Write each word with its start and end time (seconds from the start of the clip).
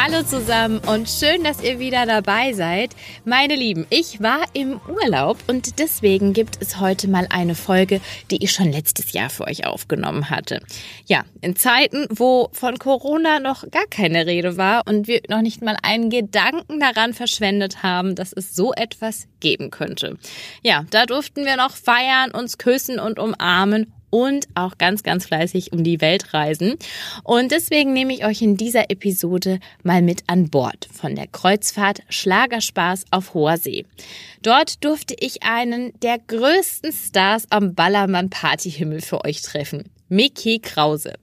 Hallo 0.00 0.22
zusammen 0.22 0.78
und 0.86 1.08
schön, 1.08 1.42
dass 1.42 1.60
ihr 1.60 1.80
wieder 1.80 2.06
dabei 2.06 2.52
seid. 2.52 2.94
Meine 3.24 3.56
Lieben, 3.56 3.84
ich 3.90 4.22
war 4.22 4.44
im 4.52 4.80
Urlaub 4.88 5.38
und 5.48 5.80
deswegen 5.80 6.32
gibt 6.34 6.62
es 6.62 6.78
heute 6.78 7.08
mal 7.08 7.26
eine 7.30 7.56
Folge, 7.56 8.00
die 8.30 8.44
ich 8.44 8.52
schon 8.52 8.70
letztes 8.70 9.10
Jahr 9.12 9.28
für 9.28 9.48
euch 9.48 9.66
aufgenommen 9.66 10.30
hatte. 10.30 10.60
Ja, 11.06 11.24
in 11.40 11.56
Zeiten, 11.56 12.06
wo 12.10 12.48
von 12.52 12.78
Corona 12.78 13.40
noch 13.40 13.68
gar 13.72 13.86
keine 13.90 14.24
Rede 14.24 14.56
war 14.56 14.86
und 14.86 15.08
wir 15.08 15.20
noch 15.28 15.42
nicht 15.42 15.62
mal 15.62 15.76
einen 15.82 16.10
Gedanken 16.10 16.78
daran 16.78 17.12
verschwendet 17.12 17.82
haben, 17.82 18.14
dass 18.14 18.32
es 18.32 18.54
so 18.54 18.72
etwas 18.72 19.26
geben 19.40 19.72
könnte. 19.72 20.16
Ja, 20.62 20.84
da 20.92 21.06
durften 21.06 21.44
wir 21.44 21.56
noch 21.56 21.74
feiern, 21.74 22.30
uns 22.30 22.56
küssen 22.56 23.00
und 23.00 23.18
umarmen 23.18 23.92
und 24.10 24.46
auch 24.54 24.78
ganz, 24.78 25.02
ganz 25.02 25.26
fleißig 25.26 25.72
um 25.72 25.84
die 25.84 26.00
Welt 26.00 26.34
reisen. 26.34 26.76
Und 27.24 27.52
deswegen 27.52 27.92
nehme 27.92 28.12
ich 28.14 28.24
euch 28.24 28.42
in 28.42 28.56
dieser 28.56 28.90
Episode 28.90 29.60
mal 29.82 30.02
mit 30.02 30.22
an 30.26 30.50
Bord 30.50 30.88
von 30.92 31.14
der 31.14 31.26
Kreuzfahrt 31.26 32.02
Schlagerspaß 32.08 33.06
auf 33.10 33.34
hoher 33.34 33.56
See. 33.56 33.84
Dort 34.42 34.84
durfte 34.84 35.14
ich 35.18 35.42
einen 35.42 35.92
der 36.00 36.18
größten 36.18 36.92
Stars 36.92 37.46
am 37.50 37.74
Ballermann 37.74 38.30
Partyhimmel 38.30 39.00
für 39.00 39.24
euch 39.24 39.42
treffen. 39.42 39.90
Mickey 40.08 40.58
Krause. 40.58 41.14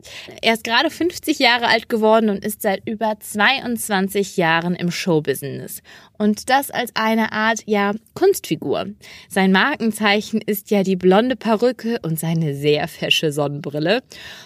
Er 0.41 0.53
ist 0.53 0.63
gerade 0.63 0.89
50 0.89 1.39
Jahre 1.39 1.67
alt 1.67 1.89
geworden 1.89 2.29
und 2.29 2.45
ist 2.45 2.61
seit 2.61 2.87
über 2.87 3.15
22 3.19 4.37
Jahren 4.37 4.75
im 4.75 4.91
Showbusiness. 4.91 5.81
Und 6.17 6.49
das 6.49 6.71
als 6.71 6.91
eine 6.93 7.31
Art, 7.31 7.63
ja, 7.65 7.93
Kunstfigur. 8.13 8.87
Sein 9.27 9.51
Markenzeichen 9.51 10.41
ist 10.41 10.71
ja 10.71 10.83
die 10.83 10.95
blonde 10.95 11.35
Perücke 11.35 11.99
und 12.03 12.19
seine 12.19 12.55
sehr 12.55 12.87
fesche 12.87 13.31
Sonnenbrille. 13.31 14.01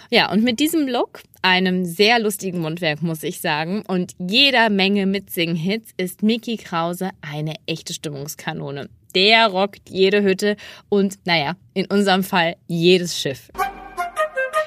Ja, 0.10 0.32
und 0.32 0.44
mit 0.44 0.60
diesem 0.60 0.88
Look, 0.88 1.22
einem 1.42 1.86
sehr 1.86 2.20
lustigen 2.20 2.60
Mundwerk, 2.60 3.02
muss 3.02 3.23
ich 3.23 3.42
sagen, 3.42 3.84
und 3.88 4.14
jeder 4.20 4.70
Menge 4.70 5.06
Mitsing-Hits 5.06 5.92
ist 5.98 6.23
Mickey 6.23 6.58
Krause 6.58 7.12
eine 7.22 7.56
echte 7.66 7.94
Stimmungskanone. 7.94 8.90
Der 9.16 9.48
rockt 9.48 9.90
jede 9.90 10.22
Hütte 10.22 10.56
und, 10.90 11.17
naja, 11.26 11.54
in 11.73 11.86
unserem 11.88 12.23
Fall 12.23 12.56
jedes 12.67 13.20
Schiff. 13.20 13.50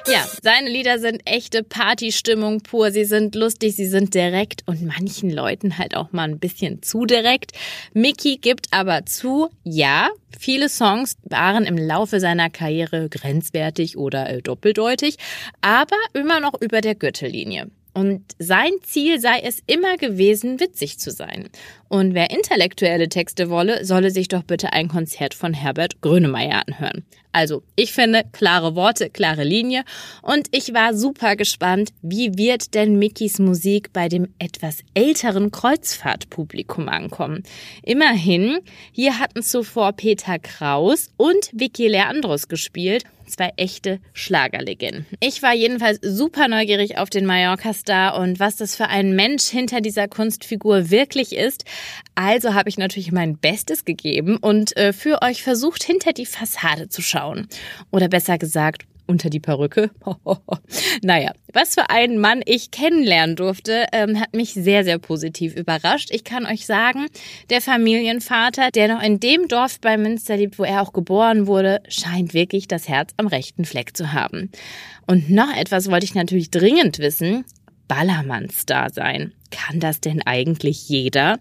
Ja, 0.05 0.27
seine 0.41 0.69
Lieder 0.69 0.99
sind 0.99 1.21
echte 1.23 1.63
Partystimmung 1.63 2.61
pur. 2.61 2.91
Sie 2.91 3.05
sind 3.05 3.35
lustig, 3.35 3.75
sie 3.75 3.85
sind 3.85 4.13
direkt 4.13 4.63
und 4.65 4.81
manchen 4.85 5.29
Leuten 5.29 5.77
halt 5.77 5.95
auch 5.95 6.11
mal 6.11 6.23
ein 6.23 6.39
bisschen 6.39 6.81
zu 6.81 7.05
direkt. 7.05 7.53
Mickey 7.93 8.37
gibt 8.37 8.67
aber 8.71 9.05
zu, 9.05 9.49
ja, 9.63 10.09
viele 10.37 10.67
Songs 10.67 11.15
waren 11.23 11.65
im 11.65 11.77
Laufe 11.77 12.19
seiner 12.19 12.49
Karriere 12.49 13.07
grenzwertig 13.07 13.97
oder 13.97 14.41
doppeldeutig, 14.41 15.15
aber 15.61 15.97
immer 16.13 16.41
noch 16.41 16.59
über 16.59 16.81
der 16.81 16.95
Gürtellinie. 16.95 17.69
Und 17.93 18.23
sein 18.39 18.71
Ziel 18.81 19.19
sei 19.19 19.39
es 19.43 19.61
immer 19.67 19.97
gewesen, 19.97 20.59
witzig 20.59 20.99
zu 20.99 21.11
sein. 21.11 21.49
Und 21.89 22.15
wer 22.15 22.31
intellektuelle 22.31 23.07
Texte 23.07 23.51
wolle, 23.51 23.85
solle 23.85 24.09
sich 24.09 24.27
doch 24.27 24.41
bitte 24.41 24.73
ein 24.73 24.87
Konzert 24.87 25.35
von 25.35 25.53
Herbert 25.53 26.01
Grönemeyer 26.01 26.63
anhören. 26.67 27.05
Also, 27.31 27.61
ich 27.75 27.93
finde, 27.93 28.23
klare 28.31 28.75
Worte, 28.75 29.09
klare 29.11 29.43
Linie. 29.43 29.83
Und 30.23 30.47
ich 30.51 30.73
war 30.73 30.95
super 30.95 31.35
gespannt, 31.35 31.89
wie 32.01 32.35
wird 32.37 32.73
denn 32.73 32.97
Mickys 32.97 33.37
Musik 33.37 33.93
bei 33.93 34.09
dem 34.09 34.29
etwas 34.39 34.79
älteren 34.95 35.51
Kreuzfahrtpublikum 35.51 36.89
ankommen. 36.89 37.43
Immerhin, 37.83 38.59
hier 38.91 39.19
hatten 39.19 39.43
zuvor 39.43 39.93
Peter 39.93 40.39
Kraus 40.39 41.11
und 41.17 41.51
Vicky 41.53 41.87
Leandros 41.87 42.47
gespielt 42.47 43.03
zwei 43.33 43.51
echte 43.57 43.99
Schlagerlegenden. 44.13 45.05
Ich 45.19 45.41
war 45.41 45.53
jedenfalls 45.53 45.99
super 46.01 46.47
neugierig 46.47 46.97
auf 46.97 47.09
den 47.09 47.25
Mallorca-Star 47.25 48.17
und 48.19 48.39
was 48.39 48.55
das 48.57 48.75
für 48.75 48.87
ein 48.87 49.15
Mensch 49.15 49.45
hinter 49.45 49.81
dieser 49.81 50.07
Kunstfigur 50.07 50.89
wirklich 50.89 51.35
ist. 51.35 51.65
Also 52.15 52.53
habe 52.53 52.69
ich 52.69 52.77
natürlich 52.77 53.11
mein 53.11 53.37
Bestes 53.37 53.85
gegeben 53.85 54.37
und 54.37 54.75
äh, 54.77 54.93
für 54.93 55.21
euch 55.21 55.43
versucht, 55.43 55.83
hinter 55.83 56.13
die 56.13 56.25
Fassade 56.25 56.89
zu 56.89 57.01
schauen. 57.01 57.47
Oder 57.91 58.07
besser 58.07 58.37
gesagt, 58.37 58.85
unter 59.07 59.29
die 59.29 59.39
Perücke. 59.39 59.91
naja, 61.01 61.31
was 61.51 61.75
für 61.75 61.89
einen 61.89 62.19
Mann 62.19 62.41
ich 62.45 62.71
kennenlernen 62.71 63.35
durfte, 63.35 63.85
ähm, 63.91 64.19
hat 64.19 64.33
mich 64.33 64.53
sehr, 64.53 64.83
sehr 64.83 64.97
positiv 64.97 65.55
überrascht. 65.55 66.09
Ich 66.11 66.23
kann 66.23 66.45
euch 66.45 66.65
sagen, 66.65 67.07
der 67.49 67.61
Familienvater, 67.61 68.71
der 68.71 68.87
noch 68.87 69.01
in 69.01 69.19
dem 69.19 69.47
Dorf 69.47 69.79
bei 69.79 69.97
Münster 69.97 70.37
lebt, 70.37 70.59
wo 70.59 70.63
er 70.63 70.81
auch 70.81 70.93
geboren 70.93 71.47
wurde, 71.47 71.81
scheint 71.87 72.33
wirklich 72.33 72.67
das 72.67 72.87
Herz 72.87 73.13
am 73.17 73.27
rechten 73.27 73.65
Fleck 73.65 73.95
zu 73.95 74.13
haben. 74.13 74.51
Und 75.05 75.29
noch 75.29 75.55
etwas 75.55 75.91
wollte 75.91 76.05
ich 76.05 76.15
natürlich 76.15 76.51
dringend 76.51 76.99
wissen. 76.99 77.45
Ballermann-Star 77.87 78.89
sein. 78.89 79.33
Kann 79.51 79.79
das 79.79 80.01
denn 80.01 80.21
eigentlich 80.25 80.89
jeder? 80.89 81.39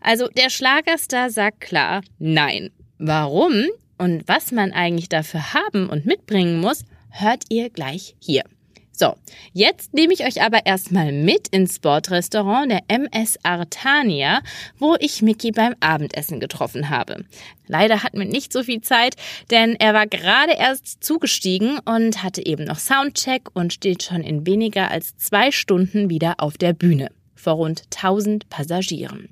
Also 0.00 0.28
der 0.28 0.50
Schlagerstar 0.50 1.30
sagt 1.30 1.60
klar, 1.60 2.02
nein. 2.18 2.70
Warum 2.98 3.64
und 3.98 4.26
was 4.26 4.52
man 4.52 4.72
eigentlich 4.72 5.08
dafür 5.08 5.54
haben 5.54 5.88
und 5.88 6.06
mitbringen 6.06 6.60
muss, 6.60 6.84
hört 7.20 7.44
ihr 7.48 7.70
gleich 7.70 8.16
hier. 8.20 8.44
So, 8.92 9.14
jetzt 9.52 9.94
nehme 9.94 10.12
ich 10.12 10.24
euch 10.24 10.42
aber 10.42 10.66
erstmal 10.66 11.12
mit 11.12 11.46
ins 11.48 11.78
Bordrestaurant 11.78 12.72
der 12.72 12.82
MS 12.88 13.38
Artania, 13.44 14.40
wo 14.76 14.96
ich 14.98 15.22
Mickey 15.22 15.52
beim 15.52 15.76
Abendessen 15.78 16.40
getroffen 16.40 16.90
habe. 16.90 17.24
Leider 17.68 18.02
hatten 18.02 18.18
wir 18.18 18.26
nicht 18.26 18.52
so 18.52 18.64
viel 18.64 18.80
Zeit, 18.80 19.14
denn 19.52 19.76
er 19.76 19.94
war 19.94 20.08
gerade 20.08 20.54
erst 20.58 21.04
zugestiegen 21.04 21.78
und 21.84 22.24
hatte 22.24 22.44
eben 22.44 22.64
noch 22.64 22.80
Soundcheck 22.80 23.54
und 23.54 23.72
steht 23.72 24.02
schon 24.02 24.22
in 24.22 24.46
weniger 24.46 24.90
als 24.90 25.16
zwei 25.16 25.52
Stunden 25.52 26.10
wieder 26.10 26.34
auf 26.38 26.58
der 26.58 26.72
Bühne 26.72 27.12
vor 27.36 27.52
rund 27.52 27.84
1000 27.94 28.48
Passagieren. 28.50 29.28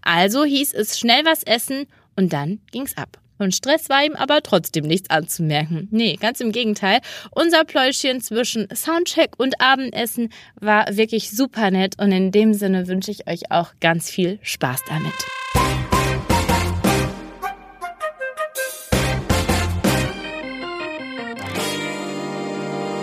Also 0.00 0.44
hieß 0.44 0.72
es 0.72 0.98
schnell 0.98 1.26
was 1.26 1.42
essen 1.42 1.86
und 2.16 2.32
dann 2.32 2.60
ging's 2.72 2.96
ab. 2.96 3.18
Und 3.40 3.54
Stress 3.54 3.88
war 3.88 4.04
ihm 4.04 4.16
aber 4.16 4.42
trotzdem 4.42 4.86
nichts 4.86 5.08
anzumerken. 5.08 5.88
Nee, 5.90 6.16
ganz 6.16 6.40
im 6.40 6.52
Gegenteil. 6.52 7.00
Unser 7.30 7.64
Pläuschchen 7.64 8.20
zwischen 8.20 8.68
Soundcheck 8.74 9.30
und 9.38 9.62
Abendessen 9.62 10.28
war 10.60 10.94
wirklich 10.94 11.30
super 11.30 11.70
nett 11.70 11.94
und 11.98 12.12
in 12.12 12.32
dem 12.32 12.52
Sinne 12.52 12.86
wünsche 12.86 13.10
ich 13.10 13.26
euch 13.26 13.50
auch 13.50 13.72
ganz 13.80 14.10
viel 14.10 14.38
Spaß 14.42 14.82
damit. 14.86 15.14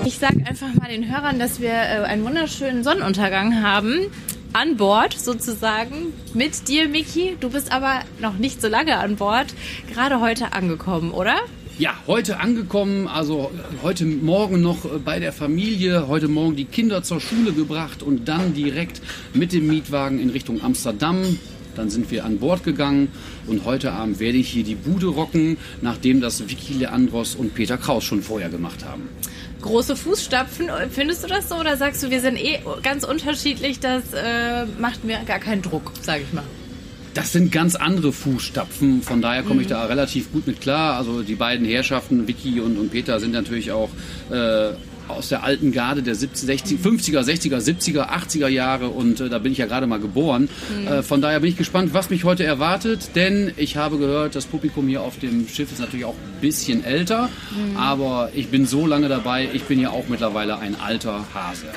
Ich 0.06 0.20
sage 0.20 0.46
einfach 0.48 0.72
mal 0.76 0.90
den 0.90 1.12
Hörern, 1.12 1.40
dass 1.40 1.60
wir 1.60 1.72
äh, 1.72 2.04
einen 2.06 2.24
wunderschönen 2.24 2.84
Sonnenuntergang 2.84 3.64
haben 3.64 4.12
an 4.58 4.76
Bord 4.76 5.14
sozusagen 5.14 6.14
mit 6.34 6.68
dir, 6.68 6.90
Miki. 6.90 7.38
Du 7.40 7.52
bist 7.52 7.72
aber 7.72 8.00
noch 8.20 8.40
nicht 8.40 8.60
so 8.60 8.68
lange 8.68 8.98
an 8.98 9.16
Bord, 9.16 9.54
gerade 9.94 10.20
heute 10.20 10.52
angekommen, 10.54 11.12
oder? 11.12 11.36
Ja, 11.78 11.94
heute 12.08 12.40
angekommen, 12.40 13.08
also 13.08 13.52
heute 13.84 14.06
Morgen 14.06 14.62
noch 14.62 14.78
bei 15.06 15.20
der 15.20 15.32
Familie, 15.32 16.08
heute 16.08 16.28
Morgen 16.28 16.56
die 16.56 16.66
Kinder 16.66 17.04
zur 17.04 17.22
Schule 17.22 17.54
gebracht 17.54 18.02
und 18.02 18.28
dann 18.28 18.56
direkt 18.56 19.00
mit 19.36 19.54
dem 19.54 19.68
Mietwagen 19.68 20.20
in 20.20 20.32
Richtung 20.32 20.64
Amsterdam. 20.64 21.38
Dann 21.76 21.92
sind 21.92 22.10
wir 22.10 22.26
an 22.26 22.40
Bord 22.40 22.64
gegangen 22.64 23.10
und 23.46 23.64
heute 23.64 23.92
Abend 23.92 24.20
werde 24.20 24.40
ich 24.40 24.50
hier 24.50 24.64
die 24.64 24.74
Bude 24.74 25.06
rocken, 25.06 25.58
nachdem 25.84 26.20
das 26.20 26.50
Vicky 26.50 26.74
Leandros 26.74 27.36
und 27.36 27.54
Peter 27.54 27.78
Kraus 27.78 28.06
schon 28.06 28.24
vorher 28.24 28.50
gemacht 28.50 28.84
haben 28.84 29.08
große 29.62 29.96
Fußstapfen. 29.96 30.70
Findest 30.92 31.24
du 31.24 31.28
das 31.28 31.50
so 31.50 31.56
oder 31.56 31.78
sagst 31.78 32.04
du, 32.04 32.10
wir 32.10 32.22
sind 32.22 32.38
eh 32.38 32.60
ganz 32.84 33.04
unterschiedlich, 33.04 33.80
das 33.80 34.04
äh, 34.14 34.66
macht 34.80 35.04
mir 35.04 35.20
gar 35.26 35.40
keinen 35.40 35.62
Druck, 35.62 35.92
sage 36.02 36.24
ich 36.28 36.34
mal? 36.34 36.44
Das 37.14 37.32
sind 37.32 37.52
ganz 37.52 37.76
andere 37.76 38.14
Fußstapfen, 38.14 39.02
von 39.02 39.24
daher 39.24 39.42
komme 39.42 39.62
ich 39.62 39.68
mhm. 39.68 39.72
da 39.72 39.86
relativ 39.86 40.32
gut 40.32 40.46
mit 40.46 40.62
klar. 40.62 40.98
Also 40.98 41.24
die 41.24 41.34
beiden 41.34 41.66
Herrschaften, 41.66 42.28
Vicky 42.28 42.60
und, 42.60 42.78
und 42.78 42.92
Peter, 42.92 43.20
sind 43.20 43.32
natürlich 43.32 43.72
auch 43.72 43.90
äh, 44.30 44.74
aus 45.10 45.30
der 45.30 45.44
alten 45.44 45.72
Garde 45.72 46.04
der 46.04 46.16
70, 46.16 46.46
60, 46.46 46.80
50er, 46.80 47.22
60er, 47.22 47.58
70er, 47.58 48.10
80er 48.10 48.48
Jahre 48.48 48.90
und 48.90 49.20
äh, 49.20 49.30
da 49.30 49.40
bin 49.40 49.52
ich 49.52 49.58
ja 49.58 49.66
gerade 49.66 49.88
mal 49.88 50.00
geboren. 50.00 50.50
Mhm. 50.70 50.88
Äh, 50.88 51.04
von 51.04 51.22
daher 51.22 51.40
bin 51.40 51.50
ich 51.50 51.58
gespannt, 51.58 51.94
was 51.94 52.10
mich 52.10 52.24
heute 52.24 52.44
erwartet, 52.44 53.16
denn 53.16 53.52
ich 53.58 53.78
habe 53.78 53.98
gehört, 53.98 54.36
das 54.36 54.46
Publikum 54.46 54.88
hier 54.88 55.02
auf 55.02 55.20
dem 55.20 55.48
Schiff 55.48 55.72
ist 55.72 55.80
natürlich 55.80 56.06
auch 56.06 56.16
ein 56.16 56.42
bisschen 56.42 56.84
älter, 56.84 57.30
mhm. 57.52 57.78
aber 57.78 58.30
ich 58.34 58.50
bin 58.50 58.66
so 58.66 58.86
lange 58.86 59.10
dabei, 59.10 59.50
ich 59.54 59.64
bin 59.64 59.80
ja 59.80 59.90
auch 59.90 60.08
mittlerweile 60.08 60.60
ein 60.60 60.80
alter 60.80 61.26
Hase. 61.34 61.68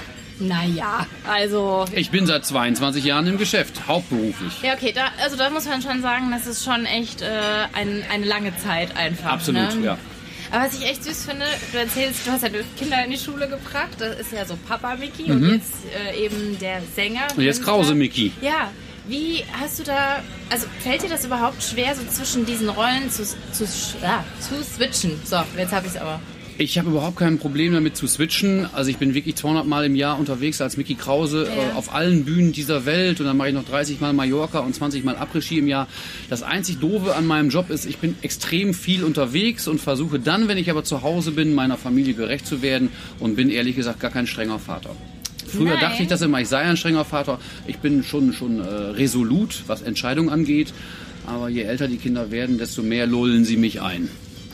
Naja, 0.41 1.07
also. 1.29 1.85
Ich 1.93 2.11
bin 2.11 2.27
seit 2.27 2.47
22 2.47 3.05
Jahren 3.05 3.27
im 3.27 3.37
Geschäft, 3.37 3.87
hauptberuflich. 3.87 4.63
Ja, 4.63 4.73
okay, 4.73 4.93
da, 4.95 5.09
also 5.23 5.37
da 5.37 5.51
muss 5.51 5.67
man 5.67 5.83
schon 5.83 6.01
sagen, 6.01 6.31
das 6.31 6.47
ist 6.47 6.65
schon 6.65 6.87
echt 6.87 7.21
äh, 7.21 7.27
ein, 7.75 8.03
eine 8.11 8.25
lange 8.25 8.57
Zeit 8.57 8.97
einfach. 8.97 9.33
Absolut, 9.33 9.77
ne? 9.77 9.85
ja. 9.85 9.99
Aber 10.51 10.65
was 10.65 10.75
ich 10.75 10.85
echt 10.85 11.05
süß 11.05 11.27
finde, 11.27 11.45
du 11.73 11.79
erzählst, 11.79 12.27
du 12.27 12.33
hast 12.33 12.43
ja 12.43 12.49
Kinder 12.77 13.05
in 13.05 13.11
die 13.11 13.19
Schule 13.19 13.49
gebracht. 13.49 13.97
Das 13.99 14.19
ist 14.19 14.33
ja 14.33 14.45
so 14.45 14.57
Papa 14.69 14.97
Mickey 14.97 15.31
mhm. 15.31 15.31
und 15.31 15.55
jetzt 15.55 15.73
äh, 15.95 16.25
eben 16.25 16.59
der 16.59 16.83
Sänger. 16.95 17.29
Und 17.37 17.43
jetzt 17.43 17.63
Krause 17.63 17.95
Mickey. 17.95 18.33
Ja. 18.41 18.71
Wie 19.07 19.43
hast 19.59 19.79
du 19.79 19.83
da, 19.83 20.23
also 20.51 20.67
fällt 20.81 21.03
dir 21.03 21.09
das 21.09 21.25
überhaupt 21.25 21.63
schwer, 21.63 21.95
so 21.97 22.03
zwischen 22.07 22.47
diesen 22.47 22.69
Rollen 22.69 23.11
zu, 23.11 23.25
zu, 23.25 23.65
ah, 24.05 24.23
zu 24.39 24.63
switchen? 24.63 25.21
So, 25.25 25.43
jetzt 25.57 25.73
habe 25.73 25.87
ich 25.87 25.95
es 25.95 26.01
aber. 26.01 26.21
Ich 26.61 26.77
habe 26.77 26.91
überhaupt 26.91 27.17
kein 27.17 27.39
Problem 27.39 27.73
damit 27.73 27.97
zu 27.97 28.07
switchen. 28.07 28.69
Also 28.75 28.91
ich 28.91 28.99
bin 28.99 29.15
wirklich 29.15 29.35
200 29.35 29.67
Mal 29.67 29.87
im 29.87 29.97
Jahr 29.97 30.19
unterwegs 30.19 30.61
als 30.61 30.77
Mickey 30.77 30.95
Krause 30.95 31.47
ja. 31.47 31.71
äh, 31.71 31.73
auf 31.75 31.95
allen 31.95 32.27
Bühnen 32.27 32.53
dieser 32.53 32.85
Welt 32.85 33.19
und 33.19 33.25
dann 33.25 33.39
mache 33.39 33.49
ich 33.49 33.55
noch 33.55 33.65
30 33.65 33.99
Mal 34.03 34.13
Mallorca 34.13 34.59
und 34.59 34.75
20 34.75 35.03
Mal 35.03 35.17
Après-Ski 35.17 35.61
im 35.61 35.69
Jahr. 35.69 35.89
Das 36.29 36.43
einzig 36.43 36.79
Doofe 36.79 37.17
an 37.17 37.27
meinem 37.27 37.49
Job 37.49 37.71
ist, 37.71 37.87
ich 37.87 37.97
bin 37.97 38.15
extrem 38.21 38.75
viel 38.75 39.05
unterwegs 39.05 39.69
und 39.69 39.81
versuche 39.81 40.21
dann, 40.21 40.49
wenn 40.49 40.59
ich 40.59 40.71
aber 40.71 40.85
zu 40.85 41.01
Hause 41.01 41.31
bin, 41.31 41.55
meiner 41.55 41.79
Familie 41.79 42.13
gerecht 42.13 42.47
zu 42.47 42.61
werden 42.61 42.91
und 43.21 43.37
bin 43.37 43.49
ehrlich 43.49 43.75
gesagt 43.75 43.99
gar 43.99 44.11
kein 44.11 44.27
strenger 44.27 44.59
Vater. 44.59 44.91
Früher 45.47 45.71
Nein. 45.71 45.81
dachte 45.81 46.03
ich 46.03 46.09
das 46.09 46.21
immer, 46.21 46.43
ich 46.43 46.49
sei 46.49 46.61
ein 46.61 46.77
strenger 46.77 47.07
Vater. 47.07 47.39
Ich 47.69 47.79
bin 47.79 48.05
schon, 48.05 48.35
schon 48.35 48.61
äh, 48.61 48.65
resolut, 48.65 49.63
was 49.67 49.81
Entscheidungen 49.81 50.29
angeht. 50.29 50.75
Aber 51.27 51.49
je 51.49 51.63
älter 51.63 51.89
die 51.89 51.97
Kinder 51.97 52.31
werden, 52.31 52.59
desto 52.59 52.83
mehr 52.83 53.07
lullen 53.07 53.47
sie 53.47 53.57
mich 53.57 53.81
ein. 53.81 54.11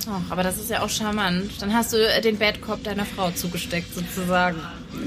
Ach, 0.08 0.30
aber 0.30 0.42
das 0.42 0.58
ist 0.58 0.70
ja 0.70 0.82
auch 0.82 0.88
charmant. 0.88 1.50
Dann 1.60 1.74
hast 1.74 1.92
du 1.92 1.96
äh, 1.96 2.20
den 2.20 2.38
Bad 2.38 2.62
Cop 2.62 2.82
deiner 2.84 3.04
Frau 3.04 3.30
zugesteckt, 3.30 3.94
sozusagen. 3.94 4.58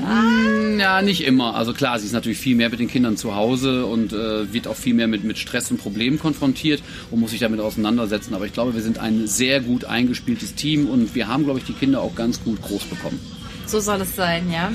Ah. 0.04 0.78
Ja, 0.78 1.02
nicht 1.02 1.26
immer. 1.26 1.56
Also 1.56 1.74
klar, 1.74 2.00
sie 2.00 2.06
ist 2.06 2.14
natürlich 2.14 2.38
viel 2.38 2.56
mehr 2.56 2.70
mit 2.70 2.80
den 2.80 2.88
Kindern 2.88 3.18
zu 3.18 3.36
Hause 3.36 3.86
und 3.86 4.14
äh, 4.14 4.54
wird 4.54 4.68
auch 4.68 4.76
viel 4.76 4.94
mehr 4.94 5.08
mit, 5.08 5.24
mit 5.24 5.38
Stress 5.38 5.72
und 5.72 5.78
Problemen 5.78 6.20
konfrontiert 6.20 6.82
und 7.12 7.20
muss 7.20 7.32
sich 7.32 7.40
damit 7.40 7.60
auseinandersetzen. 7.60 8.34
Aber 8.34 8.46
ich 8.46 8.54
glaube, 8.54 8.76
wir 8.76 8.82
sind 8.82 8.98
ein 8.98 9.28
sehr 9.28 9.62
gut 9.62 9.86
eingespieltes 9.86 10.56
Team 10.56 10.88
und 10.88 11.16
wir 11.16 11.28
haben, 11.28 11.44
glaube 11.44 11.60
ich, 11.60 11.66
die 11.66 11.74
Kinder 11.74 12.02
auch 12.02 12.16
ganz 12.16 12.44
gut 12.44 12.62
groß 12.62 12.86
bekommen. 12.86 13.20
So 13.66 13.80
soll 13.80 14.02
es 14.02 14.16
sein, 14.16 14.52
ja. 14.52 14.72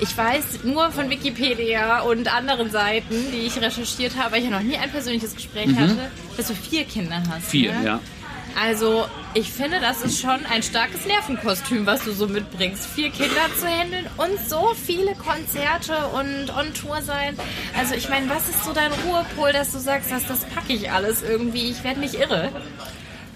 Ich 0.00 0.16
weiß 0.16 0.62
nur 0.62 0.90
von 0.92 1.10
Wikipedia 1.10 2.02
und 2.02 2.32
anderen 2.32 2.70
Seiten, 2.70 3.16
die 3.32 3.46
ich 3.46 3.60
recherchiert 3.60 4.16
habe, 4.16 4.32
weil 4.32 4.38
ich 4.42 4.48
ja 4.48 4.56
noch 4.56 4.62
nie 4.62 4.76
ein 4.76 4.90
persönliches 4.90 5.34
Gespräch 5.34 5.66
mhm. 5.66 5.78
hatte, 5.78 6.10
dass 6.36 6.46
du 6.46 6.54
vier 6.54 6.84
Kinder 6.84 7.20
hast. 7.28 7.50
Vier, 7.50 7.72
ne? 7.72 7.84
ja. 7.84 8.00
Also, 8.60 9.06
ich 9.34 9.52
finde, 9.52 9.80
das 9.80 10.02
ist 10.02 10.20
schon 10.20 10.44
ein 10.46 10.62
starkes 10.62 11.06
Nervenkostüm, 11.06 11.86
was 11.86 12.04
du 12.04 12.12
so 12.12 12.26
mitbringst. 12.26 12.86
Vier 12.86 13.10
Kinder 13.10 13.48
zu 13.58 13.66
handeln 13.66 14.06
und 14.16 14.38
so 14.48 14.74
viele 14.74 15.14
Konzerte 15.14 15.96
und 16.08 16.50
on 16.56 16.74
Tour 16.74 17.02
sein. 17.02 17.36
Also, 17.76 17.94
ich 17.94 18.08
meine, 18.08 18.28
was 18.30 18.48
ist 18.48 18.64
so 18.64 18.72
dein 18.72 18.92
Ruhepol, 18.92 19.52
dass 19.52 19.72
du 19.72 19.78
sagst, 19.78 20.10
dass 20.10 20.26
das 20.26 20.44
packe 20.46 20.72
ich 20.72 20.90
alles 20.90 21.22
irgendwie? 21.22 21.70
Ich 21.70 21.84
werde 21.84 22.00
nicht 22.00 22.14
irre. 22.14 22.50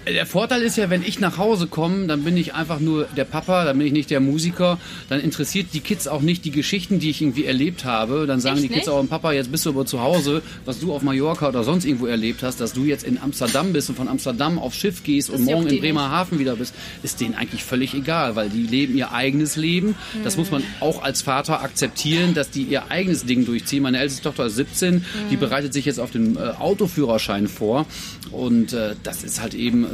Der 0.05 0.25
Vorteil 0.25 0.61
ist 0.61 0.75
ja, 0.75 0.89
wenn 0.89 1.01
ich 1.01 1.19
nach 1.19 1.37
Hause 1.37 1.67
komme, 1.67 2.07
dann 2.07 2.23
bin 2.23 2.35
ich 2.35 2.53
einfach 2.53 2.79
nur 2.79 3.05
der 3.15 3.23
Papa, 3.23 3.63
dann 3.63 3.77
bin 3.77 3.87
ich 3.87 3.93
nicht 3.93 4.09
der 4.09 4.19
Musiker. 4.19 4.77
Dann 5.07 5.21
interessiert 5.21 5.67
die 5.73 5.79
Kids 5.79 6.07
auch 6.09 6.21
nicht 6.21 6.43
die 6.43 6.51
Geschichten, 6.51 6.99
die 6.99 7.09
ich 7.09 7.21
irgendwie 7.21 7.45
erlebt 7.45 7.85
habe. 7.85 8.25
Dann 8.27 8.41
sagen 8.41 8.57
Echt 8.57 8.65
die 8.65 8.69
Kids 8.69 8.87
nicht? 8.87 8.89
auch, 8.89 9.07
Papa, 9.07 9.31
jetzt 9.31 9.51
bist 9.51 9.65
du 9.65 9.69
aber 9.69 9.85
zu 9.85 10.01
Hause, 10.01 10.41
was 10.65 10.79
du 10.79 10.93
auf 10.93 11.03
Mallorca 11.03 11.47
oder 11.47 11.63
sonst 11.63 11.85
irgendwo 11.85 12.07
erlebt 12.07 12.43
hast, 12.43 12.59
dass 12.59 12.73
du 12.73 12.83
jetzt 12.83 13.03
in 13.03 13.17
Amsterdam 13.17 13.71
bist 13.71 13.89
und 13.89 13.95
von 13.95 14.09
Amsterdam 14.09 14.59
aufs 14.59 14.77
Schiff 14.77 15.03
gehst 15.03 15.29
das 15.29 15.37
und 15.37 15.45
morgen 15.45 15.67
in 15.67 15.79
Bremerhaven 15.79 16.37
wieder 16.37 16.57
bist, 16.57 16.75
ist 17.01 17.21
denen 17.21 17.35
eigentlich 17.35 17.63
völlig 17.63 17.93
egal, 17.93 18.35
weil 18.35 18.49
die 18.49 18.63
leben 18.63 18.97
ihr 18.97 19.13
eigenes 19.13 19.55
Leben. 19.55 19.95
Das 20.23 20.35
muss 20.35 20.51
man 20.51 20.63
auch 20.81 21.01
als 21.01 21.21
Vater 21.21 21.61
akzeptieren, 21.61 22.33
dass 22.33 22.49
die 22.49 22.63
ihr 22.63 22.91
eigenes 22.91 23.25
Ding 23.25 23.45
durchziehen. 23.45 23.83
Meine 23.83 23.99
älteste 23.99 24.23
Tochter 24.23 24.47
ist 24.47 24.55
17, 24.55 24.95
mhm. 24.95 25.01
die 25.31 25.37
bereitet 25.37 25.71
sich 25.73 25.85
jetzt 25.85 25.99
auf 25.99 26.11
den 26.11 26.35
äh, 26.35 26.39
Autoführerschein 26.39 27.47
vor 27.47 27.85
und 28.31 28.73
äh, 28.73 28.95
das 29.03 29.23
ist 29.23 29.41
halt 29.41 29.53
eben 29.53 29.85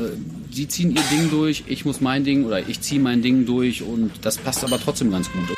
sie 0.52 0.68
ziehen 0.68 0.96
ihr 0.96 1.02
Ding 1.12 1.30
durch, 1.30 1.64
ich 1.68 1.86
muss 1.86 2.02
mein 2.02 2.24
Ding 2.24 2.46
oder 2.46 2.68
ich 2.68 2.82
ziehe 2.82 3.00
mein 3.00 3.22
Ding 3.22 3.46
durch 3.46 3.82
und 3.84 4.12
das 4.22 4.38
passt 4.38 4.64
aber 4.64 4.80
trotzdem 4.80 5.12
ganz 5.12 5.32
gut. 5.32 5.56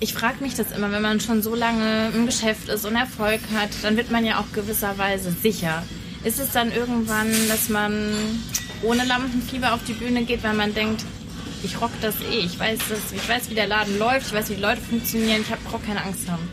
Ich 0.00 0.14
frage 0.14 0.42
mich 0.42 0.54
das 0.54 0.70
immer, 0.76 0.92
wenn 0.92 1.02
man 1.02 1.20
schon 1.20 1.42
so 1.42 1.54
lange 1.54 2.10
im 2.14 2.26
Geschäft 2.26 2.68
ist 2.68 2.84
und 2.84 2.94
Erfolg 2.94 3.40
hat, 3.54 3.70
dann 3.82 3.96
wird 3.96 4.10
man 4.10 4.24
ja 4.24 4.38
auch 4.38 4.52
gewisserweise 4.52 5.32
sicher. 5.32 5.82
Ist 6.24 6.38
es 6.38 6.52
dann 6.52 6.72
irgendwann, 6.72 7.28
dass 7.48 7.68
man 7.68 8.12
ohne 8.82 9.04
Lampenfieber 9.04 9.74
auf 9.74 9.80
die 9.86 9.92
Bühne 9.92 10.24
geht, 10.24 10.42
weil 10.44 10.54
man 10.54 10.74
denkt, 10.74 11.04
ich 11.64 11.80
rock 11.80 11.90
das 12.00 12.14
eh, 12.20 12.44
ich 12.44 12.58
weiß, 12.58 12.78
das, 12.88 13.12
ich 13.12 13.28
weiß, 13.28 13.50
wie 13.50 13.54
der 13.54 13.66
Laden 13.66 13.98
läuft, 13.98 14.28
ich 14.28 14.32
weiß, 14.32 14.50
wie 14.50 14.54
die 14.54 14.62
Leute 14.62 14.80
funktionieren, 14.80 15.42
ich 15.42 15.70
brauche 15.70 15.84
keine 15.84 16.04
Angst 16.04 16.30
haben. 16.30 16.48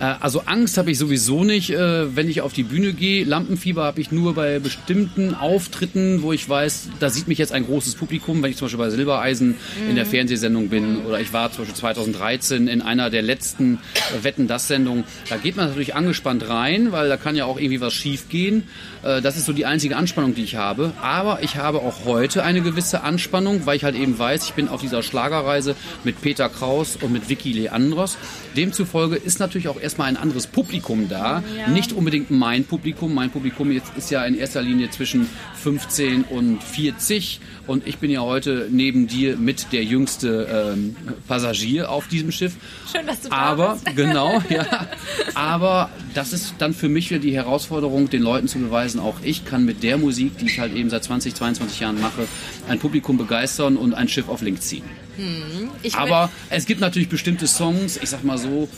Äh, 0.00 0.14
also 0.20 0.42
Angst 0.46 0.78
habe 0.78 0.90
ich 0.90 0.98
sowieso 0.98 1.44
nicht, 1.44 1.70
äh, 1.70 2.16
wenn 2.16 2.28
ich 2.28 2.40
auf 2.40 2.52
die 2.52 2.62
Bühne 2.64 2.92
gehe. 2.92 3.24
Lampenfieber 3.24 3.84
habe 3.84 4.00
ich 4.00 4.10
nur 4.10 4.34
bei 4.34 4.58
bestimmten 4.58 5.34
Auftritten, 5.34 6.22
wo 6.22 6.32
ich 6.32 6.48
weiß, 6.48 6.88
da 6.98 7.10
sieht 7.10 7.28
mich 7.28 7.38
jetzt 7.38 7.52
ein 7.52 7.66
großes 7.66 7.94
Publikum, 7.94 8.42
wenn 8.42 8.50
ich 8.50 8.56
zum 8.56 8.66
Beispiel 8.66 8.78
bei 8.78 8.90
Silbereisen 8.90 9.48
mhm. 9.48 9.90
in 9.90 9.96
der 9.96 10.06
mhm. 10.06 10.10
Fernsehsendung 10.10 10.68
bin 10.68 11.04
oder 11.04 11.20
ich 11.20 11.32
war 11.32 11.52
zum 11.52 11.64
Beispiel 11.64 11.76
2013 11.76 12.66
in 12.66 12.82
einer 12.82 13.10
der 13.10 13.22
letzten 13.22 13.74
äh, 13.74 14.24
Wetten 14.24 14.48
das 14.48 14.66
Sendungen. 14.66 15.04
Da 15.28 15.36
geht 15.36 15.56
man 15.56 15.68
natürlich 15.68 15.94
angespannt 15.94 16.48
rein, 16.48 16.92
weil 16.92 17.08
da 17.08 17.16
kann 17.16 17.36
ja 17.36 17.44
auch 17.44 17.58
irgendwie 17.58 17.80
was 17.80 17.92
schief 17.92 18.28
gehen. 18.28 18.64
Das 19.02 19.36
ist 19.36 19.46
so 19.46 19.52
die 19.52 19.66
einzige 19.66 19.96
Anspannung, 19.96 20.34
die 20.34 20.42
ich 20.42 20.56
habe. 20.56 20.92
Aber 21.00 21.42
ich 21.42 21.56
habe 21.56 21.78
auch 21.78 22.04
heute 22.04 22.42
eine 22.42 22.60
gewisse 22.60 23.02
Anspannung, 23.02 23.64
weil 23.64 23.76
ich 23.76 23.84
halt 23.84 23.96
eben 23.96 24.18
weiß, 24.18 24.44
ich 24.44 24.52
bin 24.52 24.68
auf 24.68 24.80
dieser 24.80 25.02
Schlagerreise 25.02 25.74
mit 26.04 26.20
Peter 26.20 26.48
Kraus 26.48 26.96
und 27.00 27.12
mit 27.12 27.28
Vicky 27.28 27.52
Leandros. 27.52 28.18
Demzufolge 28.56 29.16
ist 29.16 29.40
natürlich 29.40 29.68
auch 29.68 29.80
erst 29.80 29.89
erstmal 29.90 30.06
ein 30.06 30.16
anderes 30.16 30.46
Publikum 30.46 31.08
da. 31.08 31.42
Ja. 31.58 31.68
Nicht 31.68 31.92
unbedingt 31.92 32.30
mein 32.30 32.64
Publikum. 32.64 33.12
Mein 33.12 33.30
Publikum 33.30 33.72
jetzt 33.72 33.90
ist 33.96 34.10
ja 34.10 34.24
in 34.24 34.38
erster 34.38 34.62
Linie 34.62 34.88
zwischen 34.90 35.28
15 35.56 36.22
und 36.22 36.62
40. 36.62 37.40
Und 37.66 37.88
ich 37.88 37.98
bin 37.98 38.08
ja 38.08 38.20
heute 38.20 38.68
neben 38.70 39.08
dir 39.08 39.36
mit 39.36 39.72
der 39.72 39.82
jüngste 39.82 40.74
ähm, 40.76 40.94
Passagier 41.26 41.90
auf 41.90 42.06
diesem 42.06 42.30
Schiff. 42.30 42.54
Schön, 42.92 43.04
dass 43.04 43.22
du 43.22 43.30
da 43.30 43.36
Aber, 43.36 43.72
bist. 43.82 43.96
genau, 43.96 44.40
ja. 44.48 44.86
Aber 45.34 45.90
das 46.14 46.32
ist 46.32 46.54
dann 46.58 46.72
für 46.72 46.88
mich 46.88 47.10
wieder 47.10 47.20
die 47.20 47.34
Herausforderung, 47.34 48.08
den 48.08 48.22
Leuten 48.22 48.46
zu 48.46 48.60
beweisen, 48.60 49.00
auch 49.00 49.16
ich 49.24 49.44
kann 49.44 49.64
mit 49.64 49.82
der 49.82 49.98
Musik, 49.98 50.38
die 50.38 50.46
ich 50.46 50.60
halt 50.60 50.72
eben 50.72 50.88
seit 50.88 51.02
20, 51.02 51.34
22 51.34 51.80
Jahren 51.80 52.00
mache, 52.00 52.28
ein 52.68 52.78
Publikum 52.78 53.18
begeistern 53.18 53.76
und 53.76 53.94
ein 53.94 54.08
Schiff 54.08 54.28
auf 54.28 54.40
Link 54.40 54.62
ziehen. 54.62 54.84
Hm, 55.16 55.70
Aber 55.94 56.30
es 56.48 56.66
gibt 56.66 56.80
natürlich 56.80 57.08
bestimmte 57.08 57.48
Songs, 57.48 57.98
ich 58.00 58.08
sag 58.08 58.22
mal 58.22 58.38
so, 58.38 58.68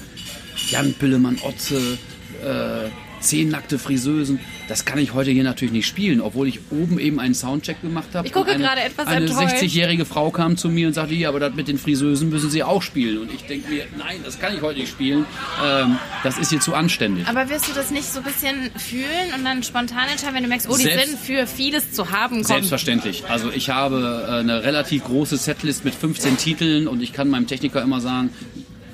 Jan 0.71 0.95
Pillemann, 0.95 1.39
Otze, 1.43 1.99
äh, 2.45 2.89
zehn 3.23 3.49
nackte 3.49 3.79
Friseusen. 3.79 4.41
Das 4.69 4.85
kann 4.85 4.99
ich 4.99 5.15
heute 5.15 5.31
hier 5.31 5.45
natürlich 5.45 5.73
nicht 5.73 5.87
spielen, 5.87 6.21
obwohl 6.21 6.49
ich 6.49 6.61
oben 6.71 6.99
eben 6.99 7.21
einen 7.21 7.35
Soundcheck 7.35 7.81
gemacht 7.81 8.09
habe. 8.15 8.27
Ich 8.27 8.33
gucke 8.33 8.53
eine, 8.53 8.63
gerade 8.63 8.81
etwas 8.83 9.07
Eine 9.07 9.29
60-jährige 9.29 10.05
Frau 10.05 10.31
kam 10.31 10.57
zu 10.57 10.69
mir 10.69 10.89
und 10.89 10.95
sagte, 10.95 11.15
ja, 11.15 11.29
aber 11.29 11.41
das 11.41 11.55
mit 11.55 11.69
den 11.69 11.79
Friseusen 11.79 12.31
müssen 12.31 12.51
Sie 12.51 12.63
auch 12.63 12.83
spielen. 12.83 13.19
Und 13.19 13.33
ich 13.33 13.45
denke 13.45 13.71
mir, 13.71 13.85
nein, 13.99 14.17
das 14.25 14.39
kann 14.39 14.55
ich 14.55 14.63
heute 14.63 14.81
nicht 14.81 14.91
spielen. 14.91 15.25
Ähm, 15.65 15.99
das 16.23 16.39
ist 16.39 16.51
hier 16.51 16.61
zu 16.61 16.75
anständig. 16.75 17.27
Aber 17.29 17.49
wirst 17.49 17.69
du 17.69 17.73
das 17.73 17.91
nicht 17.91 18.13
so 18.13 18.21
ein 18.21 18.25
bisschen 18.25 18.71
fühlen 18.77 19.35
und 19.37 19.45
dann 19.45 19.63
spontan 19.63 20.09
entscheiden, 20.09 20.35
wenn 20.35 20.43
du 20.43 20.49
merkst, 20.49 20.69
oh, 20.69 20.77
die 20.77 20.85
Selbst, 20.85 21.07
sind 21.07 21.19
für 21.19 21.47
vieles 21.47 21.93
zu 21.93 22.11
haben? 22.11 22.37
Komm. 22.37 22.45
Selbstverständlich. 22.45 23.25
Also 23.29 23.51
ich 23.51 23.71
habe 23.71 24.27
äh, 24.29 24.33
eine 24.41 24.65
relativ 24.65 25.05
große 25.05 25.37
Setlist 25.37 25.85
mit 25.85 25.95
15 25.95 26.37
Titeln 26.37 26.89
und 26.89 27.03
ich 27.03 27.13
kann 27.13 27.29
meinem 27.29 27.47
Techniker 27.47 27.83
immer 27.83 28.01
sagen, 28.01 28.31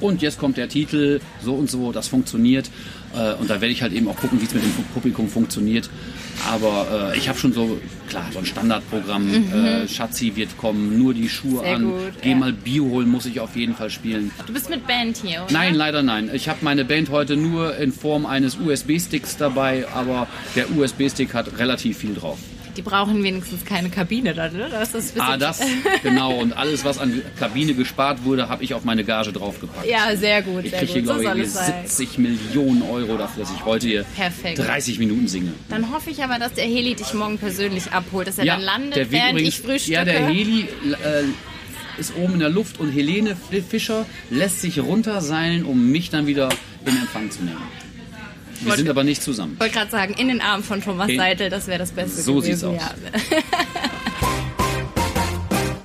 und 0.01 0.23
jetzt 0.23 0.39
kommt 0.39 0.57
der 0.57 0.69
Titel, 0.69 1.21
so 1.43 1.55
und 1.55 1.71
so, 1.71 1.93
das 1.93 2.09
funktioniert. 2.09 2.71
Äh, 3.15 3.35
und 3.35 3.49
da 3.49 3.61
werde 3.61 3.69
ich 3.69 3.83
halt 3.83 3.93
eben 3.93 4.09
auch 4.09 4.17
gucken, 4.17 4.41
wie 4.41 4.45
es 4.45 4.55
mit 4.55 4.63
dem 4.63 4.73
Publikum 4.95 5.29
funktioniert. 5.29 5.89
Aber 6.49 7.13
äh, 7.13 7.19
ich 7.19 7.29
habe 7.29 7.39
schon 7.39 7.53
so, 7.53 7.81
klar, 8.09 8.27
so 8.33 8.39
ein 8.39 8.47
Standardprogramm. 8.47 9.27
Mhm. 9.27 9.53
Äh, 9.53 9.89
Schatzi 9.89 10.37
wird 10.37 10.57
kommen, 10.57 10.99
nur 10.99 11.15
die 11.15 11.29
Schuhe 11.29 11.61
Sehr 11.61 11.77
an. 11.77 11.85
Gut, 11.85 11.99
Geh 12.23 12.31
ja. 12.31 12.37
mal 12.37 12.53
Bio 12.53 12.85
holen, 12.85 13.09
muss 13.09 13.27
ich 13.27 13.41
auf 13.41 13.57
jeden 13.57 13.75
Fall 13.75 13.91
spielen. 13.91 14.31
Du 14.47 14.53
bist 14.53 14.71
mit 14.71 14.87
Band 14.87 15.17
hier, 15.17 15.43
oder? 15.45 15.53
Nein, 15.53 15.75
leider 15.75 16.03
nein. 16.03 16.31
Ich 16.33 16.49
habe 16.49 16.59
meine 16.63 16.85
Band 16.85 17.11
heute 17.11 17.37
nur 17.37 17.77
in 17.77 17.93
Form 17.93 18.27
eines 18.27 18.57
USB-Sticks 18.57 19.37
dabei, 19.37 19.87
aber 19.95 20.29
der 20.55 20.71
USB-Stick 20.71 21.35
hat 21.35 21.59
relativ 21.59 21.99
viel 21.99 22.15
drauf 22.15 22.39
die 22.79 22.83
brauchen 22.83 23.25
wenigstens 23.25 23.65
keine 23.65 23.91
Kabine 23.91 24.35
dann, 24.35 24.57
ne? 24.57 24.69
Das 24.71 24.95
ist 24.95 25.21
ah, 25.21 25.37
das, 25.37 25.61
genau. 26.05 26.39
Und 26.39 26.53
alles, 26.53 26.85
was 26.85 26.99
an 26.99 27.23
Kabine 27.37 27.75
gespart 27.75 28.25
wurde, 28.25 28.49
habe 28.49 28.63
ich 28.63 28.73
auf 28.73 28.85
meine 28.85 29.03
Gage 29.03 29.33
draufgepackt. 29.33 29.89
Ja, 29.89 30.15
sehr 30.17 30.43
gut. 30.43 30.65
Ich 30.65 30.73
kriege 30.73 30.93
hier, 30.93 31.03
glaube 31.03 31.25
so 31.25 31.33
ich, 31.33 31.51
70 31.51 32.19
Millionen 32.19 32.83
Euro 32.83 33.17
dafür, 33.17 33.43
dass 33.43 33.53
ich 33.53 33.65
heute 33.65 33.89
hier 33.89 34.05
Perfekt. 34.15 34.61
30 34.61 35.01
Minuten 35.01 35.27
singe. 35.27 35.53
Dann 35.69 35.93
hoffe 35.93 36.11
ich 36.11 36.23
aber, 36.23 36.39
dass 36.39 36.55
der 36.55 36.67
Heli 36.67 36.95
dich 36.95 37.13
morgen 37.15 37.37
persönlich 37.37 37.91
abholt, 37.91 38.29
dass 38.29 38.39
er 38.39 38.45
ja, 38.45 38.55
dann 38.55 38.63
landet, 38.63 39.11
während 39.11 39.33
übrigens, 39.33 39.59
ich 39.59 39.61
frühstücke. 39.61 39.93
Ja, 39.93 40.05
der 40.05 40.27
Heli... 40.27 40.63
Äh, 40.63 41.25
ist 41.99 42.15
oben 42.17 42.35
in 42.35 42.39
der 42.39 42.49
Luft 42.49 42.79
und 42.79 42.93
Helene 42.93 43.37
Fischer 43.69 44.07
lässt 44.31 44.61
sich 44.61 44.79
runterseilen, 44.79 45.65
um 45.65 45.91
mich 45.91 46.11
dann 46.11 46.29
wieder 46.29 46.49
in 46.87 46.97
Empfang 46.97 47.29
zu 47.29 47.43
nehmen. 47.43 47.59
Wir 48.61 48.77
sind 48.77 48.89
aber 48.89 49.05
nicht 49.05 49.23
zusammen. 49.23 49.55
Ich 49.55 49.61
wollte 49.61 49.75
gerade 49.75 49.91
sagen, 49.91 50.15
in 50.15 50.29
den 50.29 50.41
Armen 50.41 50.65
von 50.65 50.83
Thomas 50.83 51.09
in, 51.09 51.17
Seitel, 51.17 51.51
das 51.51 51.67
wäre 51.67 51.79
das 51.79 51.93
Beste 51.93 52.21
so 52.23 52.35
gewesen. 52.37 52.59
So 52.59 52.71
sieht's 52.73 52.85
aus. 52.85 52.93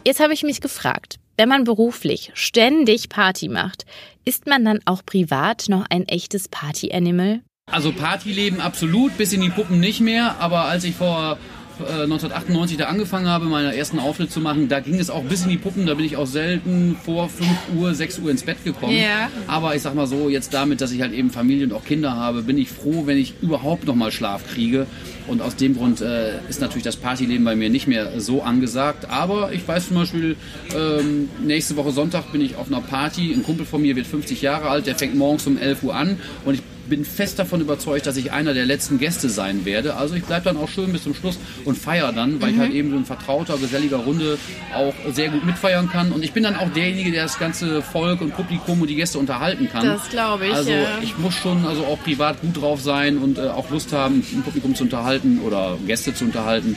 Jetzt 0.06 0.20
habe 0.20 0.34
ich 0.34 0.44
mich 0.44 0.60
gefragt, 0.60 1.18
wenn 1.38 1.50
man 1.50 1.64
beruflich 1.64 2.32
ständig 2.34 3.10
Party 3.10 3.48
macht, 3.48 3.86
ist 4.26 4.48
man 4.48 4.66
dann 4.66 4.80
auch 4.86 5.06
privat 5.06 5.66
noch 5.70 5.86
ein 5.90 6.08
echtes 6.08 6.50
Party-Animal? 6.50 7.42
Also 7.72 7.94
Partyleben 7.94 8.60
absolut, 8.60 9.18
bis 9.18 9.32
in 9.34 9.42
die 9.42 9.50
Puppen 9.50 9.80
nicht 9.80 10.02
mehr, 10.02 10.36
aber 10.40 10.66
als 10.66 10.84
ich 10.84 10.96
vor 10.96 11.38
äh, 11.80 12.04
1998 12.04 12.78
da 12.78 12.86
angefangen 12.86 13.28
habe, 13.28 13.46
meine 13.46 13.76
ersten 13.76 14.00
Auftritte 14.00 14.32
zu 14.32 14.40
machen, 14.40 14.68
da 14.68 14.80
ging 14.80 15.00
es 15.00 15.10
auch 15.10 15.24
bis 15.24 15.44
in 15.44 15.50
die 15.50 15.58
Puppen. 15.58 15.86
Da 15.86 15.94
bin 15.94 16.06
ich 16.06 16.18
auch 16.18 16.28
selten 16.28 16.98
vor 17.04 17.30
5 17.30 17.50
Uhr, 17.76 17.94
6 17.94 18.20
Uhr 18.20 18.32
ins 18.32 18.44
Bett 18.44 18.64
gekommen. 18.64 18.98
Ja. 18.98 19.30
Aber 19.48 19.76
ich 19.76 19.82
sag 19.82 19.96
mal 19.96 20.08
so, 20.08 20.30
jetzt 20.30 20.54
damit, 20.54 20.82
dass 20.82 20.92
ich 20.92 21.02
halt 21.02 21.14
eben 21.14 21.30
Familie 21.30 21.66
und 21.66 21.74
auch 21.74 21.86
Kinder 21.86 22.16
habe, 22.16 22.44
bin 22.44 22.58
ich 22.58 22.70
froh, 22.70 23.06
wenn 23.06 23.18
ich 23.18 23.36
überhaupt 23.42 23.86
noch 23.86 23.96
mal 23.96 24.12
Schlaf 24.12 24.44
kriege. 24.54 24.88
Und 25.28 25.42
aus 25.42 25.56
dem 25.56 25.76
Grund 25.76 26.02
äh, 26.02 26.40
ist 26.50 26.60
natürlich 26.60 26.84
das 26.84 26.98
Partyleben 26.98 27.46
bei 27.46 27.56
mir 27.56 27.70
nicht 27.70 27.88
mehr 27.88 28.20
so 28.20 28.42
angesagt. 28.42 29.10
Aber 29.10 29.54
ich 29.54 29.68
weiß 29.68 29.88
zum 29.88 29.98
Beispiel, 29.98 30.36
ähm, 30.76 31.30
nächste 31.42 31.76
Woche 31.78 31.92
Sonntag 31.92 32.32
bin 32.32 32.42
ich 32.42 32.56
auf 32.56 32.68
einer 32.68 32.82
Party. 32.82 33.34
Ein 33.34 33.44
Kumpel 33.44 33.66
von 33.66 33.82
mir 33.82 33.96
wird 33.96 34.08
50 34.08 34.42
Jahre 34.42 34.70
alt, 34.70 34.86
der 34.86 34.96
fängt 34.96 35.16
morgens 35.16 35.48
um 35.48 35.58
11 35.58 35.84
Uhr 35.84 35.96
an. 35.96 36.20
Und 36.44 36.56
ich 36.56 36.62
bin 36.94 37.06
fest 37.06 37.40
davon 37.40 37.60
überzeugt, 37.60 38.06
dass 38.06 38.18
ich 38.18 38.32
einer 38.32 38.54
der 38.54 38.68
letzten 38.68 39.00
Gäste 39.00 39.28
sein 39.28 39.66
werde. 39.66 39.96
Also 39.96 40.14
ich 40.14 40.24
bleibe 40.26 40.46
dann 40.46 40.58
auch 40.58 40.70
schön 40.70 40.94
bis 40.94 41.02
zum 41.02 41.16
Schluss 41.16 41.40
und 41.66 41.76
feiere 41.76 42.12
dann, 42.12 42.40
weil 42.40 42.52
ich 42.52 42.60
halt 42.60 42.72
eben 42.72 42.92
so 42.92 42.98
ein 42.98 43.06
vertrauter, 43.06 43.58
geselliger 43.58 43.98
Runde 43.98 44.38
auch 44.76 44.94
sehr 45.12 45.30
gut 45.30 45.44
mitfeiern 45.44 45.90
kann. 45.90 46.12
Und 46.12 46.24
ich 46.24 46.34
bin 46.34 46.44
dann 46.44 46.56
auch 46.56 46.70
derjenige, 46.70 47.12
der 47.12 47.24
das 47.24 47.40
ganze 47.40 47.82
Volk 47.82 48.22
und 48.22 48.36
Publikum 48.36 48.80
und 48.80 48.92
die 48.92 48.96
Gäste 48.96 49.18
unterhalten 49.18 49.68
kann. 49.72 49.88
Das 49.88 50.08
glaube 50.08 50.46
ich. 50.46 50.54
Also 50.54 50.70
ja. 50.70 51.00
ich 51.02 51.18
muss 51.18 51.34
schon 51.34 51.66
also 51.66 51.84
auch 51.86 52.00
privat 52.04 52.42
gut 52.42 52.62
drauf 52.62 52.80
sein 52.80 53.18
und 53.18 53.40
äh, 53.40 53.48
auch 53.48 53.72
Lust 53.72 53.92
haben, 53.92 54.24
ein 54.32 54.44
Publikum 54.44 54.76
zu 54.76 54.84
unterhalten 54.84 55.40
oder 55.44 55.80
Gäste 55.88 56.14
zu 56.14 56.26
unterhalten. 56.26 56.76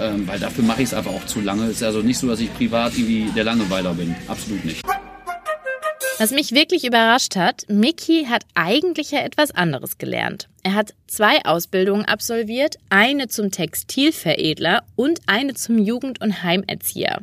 Ähm, 0.00 0.26
weil 0.26 0.40
dafür 0.40 0.64
mache 0.64 0.82
ich 0.82 0.88
es 0.88 0.94
einfach 0.94 1.12
auch 1.12 1.26
zu 1.26 1.40
lange. 1.40 1.66
Es 1.66 1.76
ist 1.76 1.82
also 1.84 2.00
nicht 2.00 2.18
so, 2.18 2.26
dass 2.26 2.40
ich 2.40 2.52
privat 2.52 2.98
irgendwie 2.98 3.30
der 3.36 3.44
Langeweiler 3.44 3.94
bin. 3.94 4.16
Absolut 4.26 4.64
nicht. 4.64 4.82
Was 6.22 6.30
mich 6.30 6.52
wirklich 6.52 6.84
überrascht 6.84 7.34
hat, 7.34 7.64
Mickey 7.68 8.26
hat 8.26 8.44
eigentlich 8.54 9.10
ja 9.10 9.22
etwas 9.22 9.50
anderes 9.50 9.98
gelernt. 9.98 10.48
Er 10.62 10.74
hat 10.74 10.94
zwei 11.08 11.44
Ausbildungen 11.44 12.04
absolviert, 12.04 12.76
eine 12.90 13.26
zum 13.26 13.50
Textilveredler 13.50 14.84
und 14.94 15.18
eine 15.26 15.54
zum 15.54 15.78
Jugend- 15.78 16.20
und 16.20 16.44
Heimerzieher. 16.44 17.22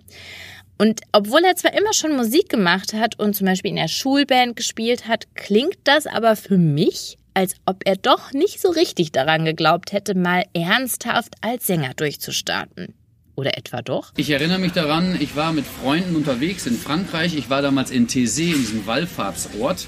Und 0.77 0.99
obwohl 1.13 1.45
er 1.45 1.55
zwar 1.55 1.77
immer 1.77 1.93
schon 1.93 2.17
Musik 2.17 2.49
gemacht 2.49 2.91
hat 2.91 3.17
und 3.17 3.37
zum 3.37 3.47
Beispiel 3.47 3.69
in 3.69 3.77
der 3.77 3.87
Schulband 3.87 4.57
gespielt 4.57 5.07
hat, 5.07 5.33
klingt 5.33 5.77
das 5.85 6.05
aber 6.05 6.35
für 6.35 6.57
mich, 6.57 7.17
als 7.33 7.55
ob 7.65 7.83
er 7.85 7.95
doch 7.95 8.33
nicht 8.33 8.59
so 8.59 8.69
richtig 8.69 9.13
daran 9.13 9.45
geglaubt 9.45 9.93
hätte, 9.93 10.13
mal 10.13 10.43
ernsthaft 10.51 11.35
als 11.39 11.67
Sänger 11.67 11.93
durchzustarten. 11.93 12.93
Oder 13.39 13.57
etwa 13.57 13.81
doch? 13.81 14.11
Ich 14.17 14.31
erinnere 14.31 14.59
mich 14.59 14.73
daran, 14.73 15.15
ich 15.17 15.37
war 15.37 15.53
mit 15.53 15.63
Freunden 15.65 16.17
unterwegs 16.17 16.67
in 16.67 16.77
Frankreich. 16.77 17.37
Ich 17.37 17.49
war 17.49 17.61
damals 17.61 17.89
in 17.89 18.09
Thésée, 18.09 18.51
in 18.53 18.59
diesem 18.59 18.85
Wallfahrtsort. 18.85 19.87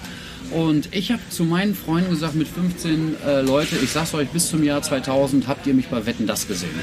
Und 0.51 0.95
ich 0.95 1.11
habe 1.11 1.21
zu 1.29 1.43
meinen 1.43 1.75
Freunden 1.75 2.11
gesagt, 2.11 2.35
mit 2.35 2.47
15 2.47 3.17
äh, 3.27 3.41
Leute, 3.41 3.75
ich 3.75 3.89
sag's 3.89 4.13
euch, 4.13 4.29
bis 4.29 4.47
zum 4.47 4.63
Jahr 4.63 4.81
2000 4.81 5.49
habt 5.49 5.67
ihr 5.67 5.73
mich 5.73 5.87
bei 5.87 6.05
Wetten 6.05 6.27
das 6.27 6.47
gesehen. 6.47 6.79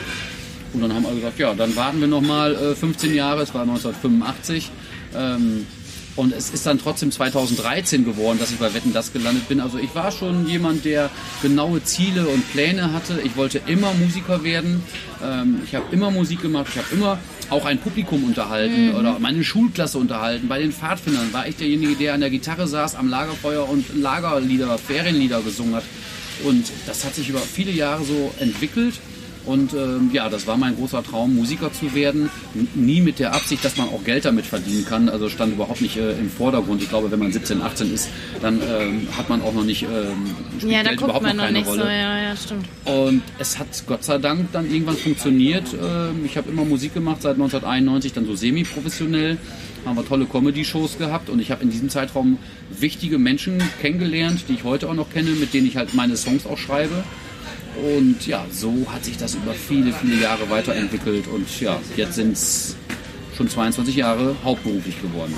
Und 0.75 0.83
dann 0.83 0.93
haben 0.93 1.07
alle 1.07 1.17
gesagt, 1.17 1.39
ja, 1.39 1.55
dann 1.55 1.75
warten 1.75 2.01
wir 2.01 2.07
nochmal 2.07 2.55
äh, 2.55 2.75
15 2.75 3.15
Jahre, 3.15 3.41
es 3.41 3.55
war 3.55 3.63
1985. 3.63 4.71
Ähm, 5.17 5.67
und 6.19 6.33
es 6.35 6.51
ist 6.51 6.67
dann 6.67 6.79
trotzdem 6.81 7.13
2013 7.13 8.05
geworden, 8.05 8.39
dass 8.41 8.51
ich 8.51 8.59
bei 8.59 8.75
Wetten 8.75 8.93
das 8.93 9.13
gelandet 9.13 9.49
bin. 9.49 9.61
Also 9.61 9.79
ich 9.79 9.95
war 9.95 10.11
schon 10.11 10.49
jemand, 10.49 10.85
der 10.85 11.11
genaue 11.43 11.83
Ziele 11.85 12.27
und 12.27 12.51
Pläne 12.51 12.93
hatte. 12.93 13.21
Ich 13.25 13.37
wollte 13.37 13.61
immer 13.67 13.95
Musiker 13.95 14.43
werden. 14.43 14.83
Ähm, 15.25 15.61
ich 15.65 15.77
habe 15.77 15.87
immer 15.93 16.11
Musik 16.11 16.43
gemacht. 16.43 16.67
Ich 16.73 16.77
habe 16.79 16.89
immer 16.93 17.19
auch 17.51 17.65
ein 17.65 17.79
Publikum 17.79 18.25
unterhalten 18.25 18.89
Mhm. 18.91 18.95
oder 18.97 19.19
meine 19.21 19.45
Schulklasse 19.45 19.97
unterhalten. 19.99 20.49
Bei 20.49 20.59
den 20.59 20.73
Pfadfindern 20.73 21.33
war 21.33 21.47
ich 21.47 21.55
derjenige, 21.57 21.95
der 21.95 22.15
an 22.15 22.21
der 22.21 22.31
Gitarre 22.31 22.67
saß, 22.67 22.97
am 22.97 23.09
Lagerfeuer 23.09 23.69
und 23.69 23.85
Lagerlieder, 23.97 24.77
Ferienlieder 24.77 25.41
gesungen 25.43 25.77
hat. 25.77 25.85
Und 26.45 26.67
das 26.87 27.05
hat 27.05 27.15
sich 27.15 27.29
über 27.29 27.39
viele 27.41 27.71
Jahre 27.71 28.05
so 28.05 28.35
entwickelt. 28.41 28.95
Und 29.45 29.73
ähm, 29.73 30.11
ja, 30.13 30.29
das 30.29 30.47
war 30.47 30.57
mein 30.57 30.77
großer 30.77 31.03
Traum, 31.03 31.35
Musiker 31.35 31.73
zu 31.73 31.95
werden. 31.95 32.29
N- 32.55 32.69
Nie 32.75 33.01
mit 33.01 33.19
der 33.19 33.33
Absicht, 33.35 33.65
dass 33.65 33.77
man 33.77 33.89
auch 33.89 34.05
Geld 34.05 34.25
damit 34.25 34.45
verdienen 34.47 34.85
kann. 34.85 35.09
Also 35.09 35.29
stand 35.29 35.55
überhaupt 35.55 35.81
nicht 35.81 35.97
äh, 35.97 36.13
im 36.13 36.29
Vordergrund. 36.31 36.83
Ich 36.83 36.89
glaube, 36.89 37.11
wenn 37.11 37.19
man 37.19 37.33
17, 37.33 37.63
18 37.63 37.95
ist, 37.95 38.09
dann 38.43 38.61
ähm, 38.69 39.09
hat 39.17 39.29
man 39.31 39.41
auch 39.43 39.55
noch 39.55 39.65
nicht, 39.65 39.83
ähm, 39.85 39.89
spielt 40.59 40.73
Ja, 40.73 40.79
da 40.83 40.91
Geld 40.91 40.99
guckt 40.99 41.09
überhaupt 41.11 41.23
man 41.25 41.37
noch 41.37 41.43
noch 41.45 41.47
keine 41.49 41.59
nicht 41.59 41.69
Rolle. 41.69 41.83
so. 41.83 41.89
Ja, 41.89 42.19
ja, 42.23 42.37
stimmt. 42.37 42.67
Und 42.85 43.23
es 43.39 43.59
hat 43.59 43.69
Gott 43.87 44.05
sei 44.05 44.19
Dank 44.19 44.53
dann 44.53 44.71
irgendwann 44.71 44.97
funktioniert. 44.97 45.67
Ähm, 45.75 46.25
Ich 46.25 46.37
habe 46.37 46.51
immer 46.51 46.65
Musik 46.65 46.93
gemacht, 46.95 47.23
seit 47.23 47.35
1991 47.35 48.13
dann 48.13 48.27
so 48.27 48.35
semi-professionell. 48.35 49.39
Haben 49.87 49.97
wir 49.97 50.05
tolle 50.07 50.27
Comedy-Shows 50.27 50.99
gehabt 50.99 51.31
und 51.31 51.41
ich 51.41 51.51
habe 51.51 51.63
in 51.63 51.71
diesem 51.71 51.89
Zeitraum 51.89 52.39
wichtige 52.79 53.17
Menschen 53.19 53.63
kennengelernt, 53.81 54.45
die 54.49 54.55
ich 54.55 54.65
heute 54.65 54.89
auch 54.89 54.95
noch 54.95 55.09
kenne, 55.11 55.31
mit 55.31 55.55
denen 55.55 55.67
ich 55.69 55.77
halt 55.77 55.95
meine 55.95 56.17
Songs 56.17 56.45
auch 56.47 56.59
schreibe. 56.59 57.05
Und 57.83 58.27
ja, 58.27 58.45
so 58.51 58.87
hat 58.93 59.05
sich 59.05 59.17
das 59.17 59.35
über 59.35 59.55
viele, 59.55 59.93
viele 59.93 60.21
Jahre 60.21 60.51
weiterentwickelt 60.51 61.29
und 61.29 61.61
ja, 61.61 61.81
jetzt 61.97 62.17
sind 62.17 62.33
es 62.33 62.77
schon 63.37 63.49
22 63.49 63.95
Jahre 63.95 64.35
hauptberuflich 64.43 65.01
geworden. 65.01 65.35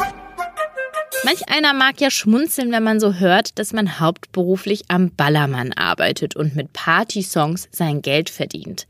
Manch 1.22 1.48
einer 1.50 1.74
mag 1.74 2.00
ja 2.00 2.10
schmunzeln, 2.10 2.72
wenn 2.72 2.82
man 2.82 2.98
so 2.98 3.14
hört, 3.14 3.58
dass 3.58 3.74
man 3.74 4.00
hauptberuflich 4.00 4.84
am 4.88 5.10
Ballermann 5.10 5.74
arbeitet 5.74 6.34
und 6.34 6.56
mit 6.56 6.72
Partysongs 6.72 7.68
sein 7.70 8.00
Geld 8.00 8.30
verdient. 8.30 8.86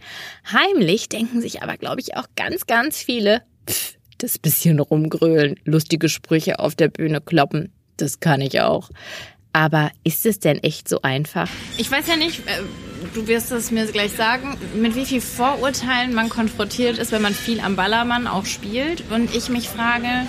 Heimlich 0.52 1.08
denken 1.08 1.40
sich 1.40 1.62
aber, 1.62 1.76
glaube 1.76 2.00
ich, 2.00 2.16
auch 2.16 2.26
ganz, 2.36 2.66
ganz 2.66 2.98
viele, 2.98 3.42
pff, 3.68 3.96
das 4.18 4.38
bisschen 4.38 4.78
rumgrölen, 4.78 5.58
lustige 5.64 6.08
Sprüche 6.08 6.60
auf 6.60 6.76
der 6.76 6.88
Bühne 6.88 7.20
kloppen, 7.20 7.72
das 7.96 8.20
kann 8.20 8.40
ich 8.40 8.60
auch. 8.60 8.90
Aber 9.52 9.90
ist 10.04 10.26
es 10.26 10.38
denn 10.38 10.62
echt 10.62 10.88
so 10.88 11.02
einfach? 11.02 11.48
Ich 11.76 11.90
weiß 11.90 12.06
ja 12.06 12.16
nicht, 12.16 12.40
äh, 12.46 12.62
du 13.14 13.26
wirst 13.26 13.50
es 13.50 13.70
mir 13.70 13.86
gleich 13.86 14.12
sagen, 14.12 14.56
mit 14.76 14.94
wie 14.94 15.04
viel 15.04 15.20
Vorurteilen 15.20 16.14
man 16.14 16.28
konfrontiert 16.28 16.98
ist, 16.98 17.12
wenn 17.12 17.22
man 17.22 17.34
viel 17.34 17.60
am 17.60 17.76
Ballermann 17.76 18.26
auch 18.26 18.46
spielt. 18.46 19.10
Und 19.10 19.34
ich 19.34 19.48
mich 19.48 19.68
frage, 19.68 20.26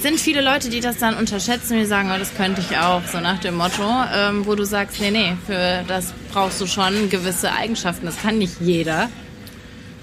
sind 0.00 0.20
viele 0.20 0.42
Leute, 0.42 0.68
die 0.68 0.80
das 0.80 0.98
dann 0.98 1.16
unterschätzen, 1.16 1.78
die 1.78 1.86
sagen, 1.86 2.10
oh, 2.14 2.18
das 2.18 2.34
könnte 2.34 2.60
ich 2.60 2.76
auch, 2.76 3.06
so 3.06 3.20
nach 3.20 3.38
dem 3.38 3.56
Motto, 3.56 3.88
ähm, 4.14 4.44
wo 4.44 4.54
du 4.54 4.64
sagst, 4.64 5.00
nee, 5.00 5.10
nee, 5.10 5.32
für 5.46 5.82
das 5.88 6.12
brauchst 6.30 6.60
du 6.60 6.66
schon 6.66 7.08
gewisse 7.08 7.52
Eigenschaften, 7.52 8.04
das 8.04 8.20
kann 8.20 8.36
nicht 8.38 8.60
jeder. 8.60 9.08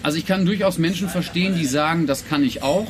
Also 0.01 0.17
ich 0.17 0.25
kann 0.25 0.45
durchaus 0.45 0.79
Menschen 0.79 1.07
verstehen, 1.07 1.55
die 1.55 1.67
sagen, 1.67 2.07
das 2.07 2.27
kann 2.27 2.43
ich 2.43 2.63
auch. 2.63 2.88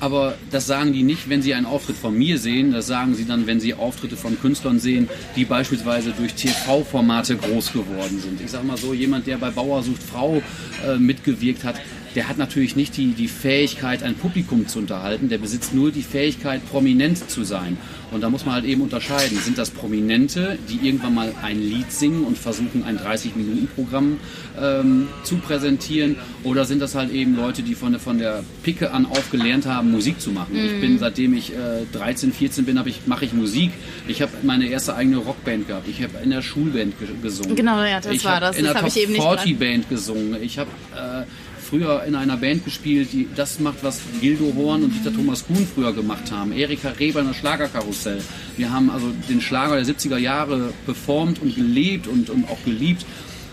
Aber 0.00 0.34
das 0.50 0.66
sagen 0.66 0.92
die 0.92 1.02
nicht, 1.02 1.28
wenn 1.28 1.42
sie 1.42 1.54
einen 1.54 1.66
Auftritt 1.66 1.96
von 1.96 2.16
mir 2.16 2.38
sehen. 2.38 2.72
Das 2.72 2.86
sagen 2.86 3.14
sie 3.14 3.24
dann, 3.24 3.46
wenn 3.46 3.60
sie 3.60 3.74
Auftritte 3.74 4.16
von 4.16 4.40
Künstlern 4.40 4.78
sehen, 4.78 5.08
die 5.36 5.44
beispielsweise 5.44 6.12
durch 6.12 6.34
TV-Formate 6.34 7.36
groß 7.36 7.72
geworden 7.72 8.20
sind. 8.20 8.40
Ich 8.40 8.50
sag 8.50 8.64
mal 8.64 8.76
so, 8.76 8.94
jemand, 8.94 9.26
der 9.26 9.38
bei 9.38 9.50
Bauer 9.50 9.82
sucht 9.82 10.02
Frau 10.02 10.42
äh, 10.86 10.96
mitgewirkt 10.98 11.64
hat, 11.64 11.80
der 12.14 12.28
hat 12.28 12.38
natürlich 12.38 12.74
nicht 12.74 12.96
die, 12.96 13.12
die 13.12 13.28
Fähigkeit, 13.28 14.02
ein 14.02 14.14
Publikum 14.14 14.66
zu 14.66 14.78
unterhalten. 14.78 15.28
Der 15.28 15.38
besitzt 15.38 15.74
nur 15.74 15.92
die 15.92 16.02
Fähigkeit, 16.02 16.64
prominent 16.68 17.30
zu 17.30 17.44
sein. 17.44 17.76
Und 18.10 18.22
da 18.22 18.30
muss 18.30 18.46
man 18.46 18.54
halt 18.54 18.64
eben 18.64 18.80
unterscheiden. 18.82 19.38
Sind 19.38 19.58
das 19.58 19.70
Prominente, 19.70 20.58
die 20.68 20.86
irgendwann 20.86 21.14
mal 21.14 21.32
ein 21.42 21.60
Lied 21.60 21.92
singen 21.92 22.24
und 22.24 22.38
versuchen, 22.38 22.82
ein 22.84 22.98
30-Minuten-Programm 22.98 24.18
ähm, 24.60 25.08
zu 25.24 25.36
präsentieren? 25.36 26.16
Oder 26.44 26.64
sind 26.64 26.80
das 26.80 26.94
halt 26.94 27.12
eben 27.12 27.36
Leute, 27.36 27.62
die 27.62 27.74
von, 27.74 27.92
der- 27.92 28.00
von 28.00 28.18
der 28.18 28.42
Picke 28.62 28.92
an 28.92 29.06
auf 29.06 29.30
gelernt 29.30 29.66
haben, 29.66 29.90
Musik 29.90 30.20
zu 30.20 30.30
machen? 30.30 30.56
Ich 30.56 30.80
bin, 30.80 30.98
seitdem 30.98 31.34
ich 31.34 31.52
äh, 31.52 31.56
13, 31.92 32.32
14 32.32 32.64
bin, 32.64 32.80
ich, 32.86 33.06
mache 33.06 33.24
ich 33.24 33.32
Musik. 33.32 33.72
Ich 34.06 34.22
habe 34.22 34.32
meine 34.42 34.66
erste 34.68 34.94
eigene 34.94 35.18
Rockband 35.18 35.66
gehabt. 35.68 35.88
Ich 35.88 36.02
habe 36.02 36.14
in 36.22 36.30
der 36.30 36.42
Schulband 36.42 36.98
ge 36.98 37.08
gesungen. 37.22 37.56
Genau, 37.56 37.82
ja, 37.82 38.00
das 38.00 38.12
ich 38.12 38.24
war 38.24 38.40
das. 38.40 38.56
In 38.56 38.64
Das 38.64 38.72
der 38.74 38.82
Top 38.82 38.90
ich 38.90 39.02
eben 39.02 39.12
nicht 39.12 39.22
40 39.22 39.58
Band 39.58 39.88
gesungen. 39.90 40.42
Ich 40.42 40.58
habe 40.58 40.70
äh, 40.94 41.24
früher 41.68 42.04
in 42.04 42.14
einer 42.14 42.36
Band 42.36 42.64
gespielt, 42.64 43.12
die 43.12 43.28
das 43.34 43.60
macht, 43.60 43.82
was 43.82 44.00
Gildo 44.20 44.52
Horn 44.56 44.84
und 44.84 44.94
Dieter 44.94 45.14
Thomas 45.14 45.46
Kuhn 45.46 45.66
früher 45.74 45.92
gemacht 45.92 46.32
haben. 46.32 46.52
Erika 46.52 46.90
Reber 46.90 47.20
in 47.20 47.26
der 47.26 47.34
Schlagerkarussell. 47.34 48.22
Wir 48.56 48.72
haben 48.72 48.90
also 48.90 49.12
den 49.28 49.40
Schlager 49.40 49.76
der 49.76 49.84
70er 49.84 50.16
Jahre 50.16 50.72
performt 50.86 51.42
und 51.42 51.54
gelebt 51.54 52.06
und, 52.06 52.30
und 52.30 52.48
auch 52.48 52.62
geliebt. 52.64 53.04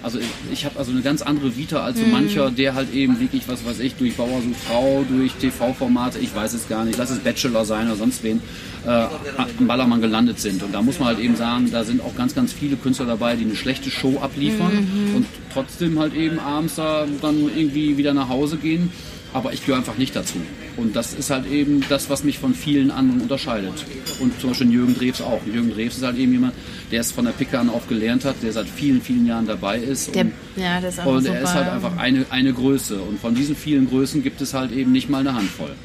Also 0.05 0.19
ich, 0.19 0.27
ich 0.51 0.65
habe 0.65 0.77
also 0.77 0.91
eine 0.91 1.01
ganz 1.01 1.23
andere 1.23 1.57
Vita 1.57 1.83
als 1.83 1.97
so 1.97 2.05
mancher, 2.05 2.51
der 2.51 2.75
halt 2.75 2.93
eben 2.93 3.19
wirklich, 3.19 3.47
was 3.47 3.65
weiß 3.65 3.79
ich, 3.79 3.95
durch 3.95 4.15
Bauer 4.15 4.39
sucht 4.39 4.61
Frau, 4.67 5.03
durch 5.09 5.33
TV-Formate, 5.33 6.19
ich 6.19 6.35
weiß 6.35 6.53
es 6.53 6.69
gar 6.69 6.85
nicht, 6.85 6.99
lass 6.99 7.09
es 7.09 7.17
Bachelor 7.17 7.65
sein 7.65 7.87
oder 7.87 7.95
sonst 7.95 8.21
wen, 8.21 8.39
äh, 8.85 8.89
am 8.89 9.65
Ballermann 9.65 10.01
gelandet 10.01 10.39
sind. 10.39 10.61
Und 10.61 10.75
da 10.75 10.83
muss 10.83 10.99
man 10.99 11.07
halt 11.07 11.19
eben 11.19 11.35
sagen, 11.35 11.71
da 11.71 11.83
sind 11.83 12.01
auch 12.01 12.15
ganz, 12.15 12.35
ganz 12.35 12.53
viele 12.53 12.75
Künstler 12.75 13.07
dabei, 13.07 13.35
die 13.35 13.45
eine 13.45 13.55
schlechte 13.55 13.89
Show 13.89 14.19
abliefern 14.21 14.87
und 15.15 15.25
trotzdem 15.51 15.97
halt 15.97 16.13
eben 16.13 16.37
abends 16.37 16.75
da 16.75 17.07
dann 17.23 17.49
irgendwie 17.55 17.97
wieder 17.97 18.13
nach 18.13 18.29
Hause 18.29 18.57
gehen. 18.57 18.91
Aber 19.35 19.51
ich 19.51 19.65
gehöre 19.65 19.79
einfach 19.79 19.97
nicht 19.97 20.15
dazu. 20.15 20.37
Und 20.77 20.95
das 20.95 21.13
ist 21.13 21.29
halt 21.29 21.45
eben 21.51 21.83
das, 21.89 22.09
was 22.09 22.23
mich 22.23 22.39
von 22.39 22.53
vielen 22.53 22.89
anderen 22.89 23.19
unterscheidet. 23.19 23.73
Und 24.21 24.39
zum 24.39 24.51
Beispiel 24.51 24.71
Jürgen 24.71 24.95
Drews 24.95 25.19
auch. 25.19 25.41
Jürgen 25.45 25.73
Drews 25.73 25.97
ist 25.97 26.03
halt 26.03 26.17
eben 26.17 26.31
jemand, 26.31 26.53
der 26.89 27.01
es 27.01 27.11
von 27.11 27.25
der 27.25 27.33
Picke 27.33 27.59
an 27.59 27.69
auf 27.69 27.85
gelernt 27.89 28.23
hat, 28.23 28.37
der 28.41 28.53
seit 28.53 28.69
vielen, 28.69 29.01
vielen 29.01 29.25
Jahren 29.25 29.45
dabei 29.45 29.77
ist. 29.77 30.15
Der, 30.15 30.23
und 30.23 30.31
ja, 30.55 30.79
das 30.79 30.99
ist 30.99 31.05
und 31.05 31.23
super. 31.23 31.35
er 31.35 31.43
ist 31.43 31.53
halt 31.53 31.67
einfach 31.67 31.97
eine, 31.97 32.25
eine 32.29 32.53
Größe. 32.53 33.01
Und 33.01 33.19
von 33.19 33.35
diesen 33.35 33.57
vielen 33.57 33.89
Größen 33.89 34.23
gibt 34.23 34.39
es 34.39 34.53
halt 34.53 34.71
eben 34.71 34.93
nicht 34.93 35.09
mal 35.09 35.19
eine 35.19 35.35
Handvoll. 35.35 35.75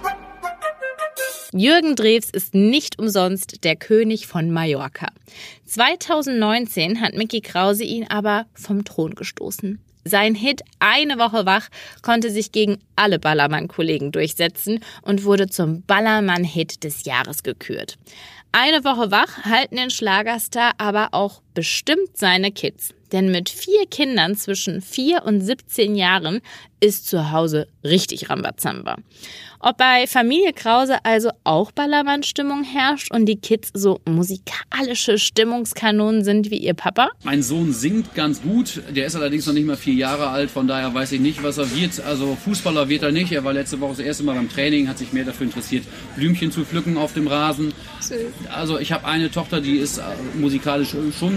Jürgen 1.52 1.96
Drews 1.96 2.30
ist 2.30 2.54
nicht 2.54 3.00
umsonst 3.00 3.64
der 3.64 3.74
König 3.74 4.28
von 4.28 4.52
Mallorca. 4.52 5.08
2019 5.66 7.00
hat 7.00 7.14
Mickey 7.14 7.40
Krause 7.40 7.82
ihn 7.82 8.06
aber 8.08 8.46
vom 8.54 8.84
Thron 8.84 9.16
gestoßen. 9.16 9.80
Sein 10.04 10.34
Hit 10.34 10.62
Eine 10.78 11.18
Woche 11.18 11.44
wach 11.44 11.68
konnte 12.02 12.30
sich 12.30 12.52
gegen 12.52 12.78
alle 12.96 13.18
Ballermann-Kollegen 13.18 14.12
durchsetzen 14.12 14.80
und 15.02 15.24
wurde 15.24 15.48
zum 15.48 15.82
Ballermann-Hit 15.82 16.84
des 16.84 17.04
Jahres 17.04 17.42
gekürt. 17.42 17.98
Eine 18.52 18.82
Woche 18.82 19.10
wach 19.10 19.44
halten 19.44 19.76
den 19.76 19.90
Schlagerstar 19.90 20.72
aber 20.78 21.10
auch 21.12 21.42
bestimmt 21.54 22.16
seine 22.16 22.50
Kids. 22.50 22.94
Denn 23.12 23.30
mit 23.30 23.48
vier 23.48 23.86
Kindern 23.90 24.36
zwischen 24.36 24.80
vier 24.80 25.24
und 25.24 25.40
17 25.40 25.96
Jahren 25.96 26.40
ist 26.80 27.08
zu 27.08 27.30
Hause 27.32 27.68
richtig 27.84 28.30
Rambazamba. 28.30 28.96
Ob 29.62 29.76
bei 29.76 30.06
Familie 30.06 30.54
Krause 30.54 31.04
also 31.04 31.28
auch 31.44 31.70
Ballermann-Stimmung 31.72 32.64
herrscht 32.64 33.12
und 33.12 33.26
die 33.26 33.36
Kids 33.36 33.70
so 33.74 34.00
musikalische 34.06 35.18
Stimmungskanonen 35.18 36.24
sind 36.24 36.50
wie 36.50 36.56
ihr 36.56 36.72
Papa? 36.72 37.10
Mein 37.24 37.42
Sohn 37.42 37.74
singt 37.74 38.14
ganz 38.14 38.40
gut. 38.40 38.80
Der 38.88 39.04
ist 39.04 39.16
allerdings 39.16 39.46
noch 39.46 39.52
nicht 39.52 39.66
mal 39.66 39.76
vier 39.76 39.92
Jahre 39.92 40.28
alt. 40.28 40.50
Von 40.50 40.66
daher 40.66 40.94
weiß 40.94 41.12
ich 41.12 41.20
nicht, 41.20 41.42
was 41.42 41.58
er 41.58 41.70
wird. 41.76 42.00
Also 42.00 42.38
Fußballer 42.42 42.88
wird 42.88 43.02
er 43.02 43.12
nicht. 43.12 43.32
Er 43.32 43.44
war 43.44 43.52
letzte 43.52 43.78
Woche 43.80 43.96
das 43.96 44.00
erste 44.00 44.24
Mal 44.24 44.34
beim 44.34 44.48
Training, 44.48 44.88
hat 44.88 44.96
sich 44.96 45.12
mehr 45.12 45.24
dafür 45.24 45.44
interessiert, 45.44 45.84
Blümchen 46.16 46.50
zu 46.50 46.64
pflücken 46.64 46.96
auf 46.96 47.12
dem 47.12 47.26
Rasen. 47.26 47.74
Also 48.50 48.78
ich 48.78 48.92
habe 48.92 49.04
eine 49.04 49.30
Tochter, 49.30 49.60
die 49.60 49.76
ist 49.76 49.98
äh, 49.98 50.02
musikalisch 50.38 50.96
schon 51.18 51.34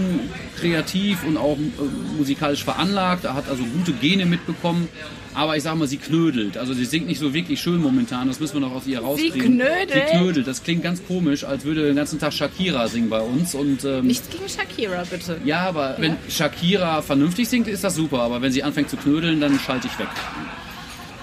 kreativ 0.56 1.24
und 1.26 1.36
auch 1.36 1.58
äh, 1.58 2.16
musikalisch 2.16 2.64
veranlagt. 2.64 3.24
Er 3.24 3.34
hat 3.34 3.50
also 3.50 3.64
gute 3.64 3.92
Gene 3.92 4.24
mitbekommen. 4.24 4.88
Aber 5.34 5.56
ich 5.56 5.62
sag 5.64 5.74
mal, 5.76 5.88
sie 5.88 5.96
knödelt. 5.96 6.56
Also 6.56 6.74
sie 6.74 6.84
singt 6.84 7.06
nicht 7.08 7.18
so 7.18 7.34
wirklich 7.34 7.60
schön 7.60 7.80
momentan. 7.80 8.28
Das 8.28 8.38
müssen 8.38 8.54
wir 8.54 8.60
noch 8.60 8.72
aus 8.72 8.86
ihr 8.86 9.00
rauskriegen. 9.00 9.32
Sie 9.34 9.40
knödelt? 9.40 9.90
Sie 9.92 10.16
knödelt. 10.16 10.46
Das 10.46 10.62
klingt 10.62 10.82
ganz 10.84 11.04
komisch, 11.06 11.44
als 11.44 11.64
würde 11.64 11.86
den 11.86 11.96
ganzen 11.96 12.18
Tag 12.20 12.32
Shakira 12.32 12.86
singen 12.88 13.10
bei 13.10 13.20
uns. 13.20 13.54
Und, 13.54 13.84
ähm, 13.84 14.06
Nichts 14.06 14.28
gegen 14.30 14.48
Shakira, 14.48 15.02
bitte. 15.10 15.38
Ja, 15.44 15.60
aber 15.68 15.90
ja? 15.90 15.96
wenn 15.98 16.16
Shakira 16.28 17.02
vernünftig 17.02 17.48
singt, 17.48 17.66
ist 17.66 17.82
das 17.82 17.96
super. 17.96 18.20
Aber 18.20 18.42
wenn 18.42 18.52
sie 18.52 18.62
anfängt 18.62 18.90
zu 18.90 18.96
knödeln, 18.96 19.40
dann 19.40 19.58
schalte 19.58 19.88
ich 19.88 19.98
weg. 19.98 20.08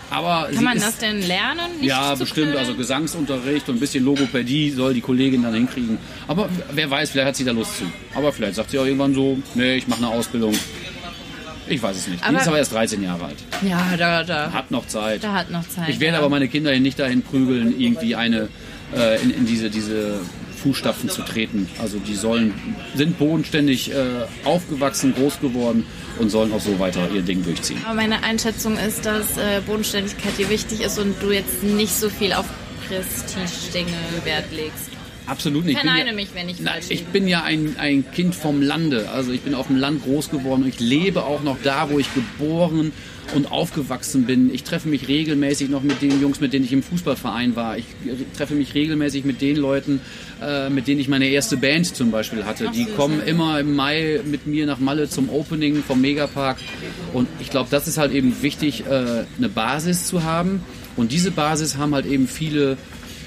Aber 0.10 0.50
Kann 0.54 0.66
man 0.66 0.76
ist, 0.76 0.86
das 0.86 0.98
denn 0.98 1.26
lernen? 1.26 1.72
ja, 1.82 2.14
bestimmt. 2.16 2.48
Knödeln? 2.48 2.58
Also 2.58 2.76
Gesangsunterricht 2.76 3.70
und 3.70 3.78
ein 3.78 3.80
bisschen 3.80 4.04
Logopädie 4.04 4.72
soll 4.72 4.94
die 4.94 5.00
Kollegin 5.00 5.42
dann 5.44 5.54
hinkriegen. 5.54 5.98
Aber 6.28 6.50
wer 6.74 6.90
weiß, 6.92 7.12
vielleicht 7.12 7.28
hat 7.30 7.36
sie 7.38 7.46
da 7.46 7.54
Lust 7.54 7.78
zu. 7.78 7.86
Aber 8.14 8.34
vielleicht 8.34 8.56
sagt 8.56 8.72
sie 8.72 8.80
auch 8.80 8.86
irgendwann 8.86 9.14
so, 9.14 9.40
nee, 9.56 9.78
ich 9.78 9.88
mache 9.88 10.00
eine 10.04 10.10
Ausbildung. 10.10 10.54
Ich 11.72 11.82
weiß 11.82 11.96
es 11.96 12.08
nicht. 12.08 12.24
Aber 12.24 12.34
die 12.34 12.42
ist 12.42 12.48
aber 12.48 12.58
erst 12.58 12.74
13 12.74 13.02
Jahre 13.02 13.26
alt. 13.26 13.38
Ja, 13.68 13.96
da, 13.98 14.24
da. 14.24 14.52
Hat 14.52 14.72
noch 14.72 14.88
Zeit. 14.88 15.24
Da 15.24 15.34
hat 15.34 15.52
noch 15.52 15.68
Zeit. 15.68 15.90
Ich 15.90 16.00
werde 16.00 16.14
ja. 16.14 16.20
aber 16.20 16.30
meine 16.30 16.48
Kinder 16.48 16.78
nicht 16.80 17.00
dahin 17.00 17.22
prügeln, 17.22 17.80
irgendwie 17.80 18.16
eine 18.16 18.50
äh, 18.96 19.22
in, 19.22 19.32
in, 19.32 19.46
diese, 19.46 19.70
diese 19.70 20.20
Fußstapfen 20.62 21.10
zu 21.10 21.22
treten. 21.24 21.68
Also 21.82 21.98
die 21.98 22.16
sollen, 22.16 22.54
sind 22.96 23.18
bodenständig 23.18 23.92
äh, 23.92 23.96
aufgewachsen, 24.44 25.14
groß 25.16 25.40
geworden 25.40 25.86
und 26.20 26.30
sollen 26.30 26.52
auch 26.54 26.60
so 26.60 26.78
weiter 26.80 27.10
ihr 27.14 27.22
Ding 27.22 27.44
durchziehen. 27.44 27.80
Aber 27.86 27.96
meine 27.96 28.24
Einschätzung 28.24 28.78
ist, 28.78 29.06
dass 29.06 29.38
äh, 29.38 29.62
Bodenständigkeit 29.66 30.38
dir 30.38 30.50
wichtig 30.50 30.82
ist 30.82 31.00
und 31.00 31.16
du 31.22 31.32
jetzt 31.32 31.64
nicht 31.64 31.94
so 31.94 32.10
viel 32.10 32.34
auf 32.34 32.46
Prestige-Dinge 32.88 33.98
Wert 34.26 34.52
legst. 34.52 35.01
Absolut 35.32 35.64
nicht. 35.64 35.80
Verneine 35.80 36.10
ja, 36.10 36.14
mich, 36.14 36.28
wenn 36.34 36.50
ich 36.50 36.58
falsch 36.58 36.88
Ich 36.90 37.06
bin 37.06 37.26
ja 37.26 37.44
ein, 37.44 37.76
ein 37.80 38.04
Kind 38.12 38.36
vom 38.36 38.62
Lande. 38.62 39.10
Also 39.12 39.32
ich 39.32 39.40
bin 39.40 39.56
auf 39.56 39.68
dem 39.68 39.78
Land 39.78 40.04
groß 40.04 40.30
geworden 40.30 40.64
und 40.64 40.68
ich 40.68 40.82
lebe 40.82 41.24
auch 41.24 41.42
noch 41.42 41.56
da, 41.64 41.90
wo 41.90 42.00
ich 42.00 42.14
geboren 42.14 42.92
und 43.34 43.50
aufgewachsen 43.50 44.26
bin. 44.26 44.54
Ich 44.54 44.66
treffe 44.66 44.90
mich 44.90 45.08
regelmäßig 45.08 45.70
noch 45.70 45.84
mit 45.84 46.02
den 46.02 46.22
Jungs, 46.22 46.42
mit 46.42 46.52
denen 46.52 46.66
ich 46.66 46.74
im 46.74 46.84
Fußballverein 46.84 47.56
war. 47.56 47.78
Ich 47.78 47.86
treffe 48.36 48.56
mich 48.56 48.76
regelmäßig 48.76 49.24
mit 49.24 49.40
den 49.40 49.56
Leuten, 49.56 50.02
äh, 50.42 50.70
mit 50.70 50.90
denen 50.90 51.00
ich 51.00 51.08
meine 51.08 51.28
erste 51.28 51.56
Band 51.56 51.96
zum 51.96 52.12
Beispiel 52.12 52.44
hatte. 52.44 52.70
Die 52.76 52.84
kommen 52.84 53.22
immer 53.26 53.58
im 53.58 53.74
Mai 53.74 54.20
mit 54.26 54.48
mir 54.48 54.66
nach 54.66 54.80
Malle 54.80 55.08
zum 55.08 55.30
Opening 55.30 55.82
vom 55.82 56.02
Megapark. 56.02 56.58
Und 57.14 57.30
ich 57.40 57.50
glaube, 57.50 57.70
das 57.72 57.88
ist 57.88 57.98
halt 57.98 58.12
eben 58.12 58.42
wichtig, 58.42 58.84
äh, 58.86 59.24
eine 59.38 59.48
Basis 59.48 60.08
zu 60.08 60.24
haben. 60.24 60.62
Und 60.98 61.14
diese 61.14 61.32
Basis 61.32 61.78
haben 61.78 61.96
halt 61.96 62.06
eben 62.06 62.28
viele 62.28 62.78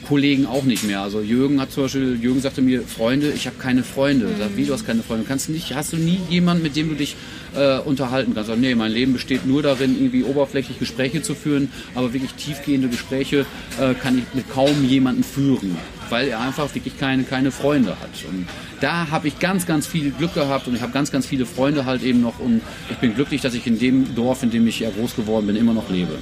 Kollegen 0.05 0.47
auch 0.47 0.65
nicht 0.65 0.85
mehr. 0.85 1.01
Also 1.01 1.21
Jürgen 1.21 1.61
hat 1.61 1.73
zum 1.73 1.85
Beispiel, 1.85 2.19
Jürgen 2.21 2.41
sagte 2.41 2.63
mir, 2.63 2.83
Freunde, 2.83 3.33
ich 3.35 3.47
habe 3.47 3.57
keine 3.57 3.83
Freunde. 3.83 4.27
Mhm. 4.27 4.39
Sag, 4.39 4.57
wie, 4.57 4.65
du 4.65 4.73
hast 4.73 4.87
keine 4.87 5.03
Freunde? 5.03 5.25
Kannst 5.27 5.49
nicht, 5.49 5.75
hast 5.75 5.93
du 5.93 5.97
nie 5.97 6.21
jemanden, 6.29 6.63
mit 6.63 6.77
dem 6.77 6.89
du 6.89 6.95
dich 6.95 7.17
äh, 7.55 7.79
unterhalten 7.79 8.35
kannst? 8.35 8.51
Sag, 8.51 8.59
nee, 8.59 8.75
mein 8.75 8.93
Leben 8.93 9.13
besteht 9.13 9.47
nur 9.47 9.63
darin, 9.63 9.97
irgendwie 9.97 10.23
oberflächlich 10.25 10.79
Gespräche 10.79 11.23
zu 11.23 11.35
führen, 11.35 11.71
aber 11.95 12.13
wirklich 12.13 12.35
tiefgehende 12.35 12.89
Gespräche 12.89 13.47
äh, 13.81 13.95
kann 13.95 14.19
ich 14.19 14.25
mit 14.35 14.49
kaum 14.51 14.85
jemanden 14.89 15.25
führen, 15.25 15.77
weil 16.11 16.29
er 16.29 16.41
einfach 16.41 16.75
wirklich 16.75 16.99
keine, 16.99 17.25
keine 17.25 17.51
Freunde 17.51 17.91
hat. 17.91 18.25
Und 18.29 18.47
da 18.81 19.11
habe 19.11 19.29
ich 19.29 19.39
ganz, 19.39 19.67
ganz 19.67 19.87
viel 19.87 20.11
Glück 20.11 20.35
gehabt 20.35 20.69
und 20.69 20.75
ich 20.75 20.83
habe 20.83 20.93
ganz, 20.93 21.11
ganz 21.11 21.27
viele 21.27 21.47
Freunde 21.47 21.87
halt 21.87 22.03
eben 22.03 22.21
noch 22.21 22.39
und 22.39 22.61
ich 22.91 22.97
bin 22.99 23.15
glücklich, 23.15 23.41
dass 23.41 23.55
ich 23.55 23.67
in 23.67 23.79
dem 23.79 24.15
Dorf, 24.15 24.43
in 24.43 24.51
dem 24.51 24.67
ich 24.67 24.81
ja 24.81 24.91
groß 24.91 25.17
geworden 25.17 25.47
bin, 25.47 25.57
immer 25.57 25.73
noch 25.73 25.91
lebe. 25.91 26.19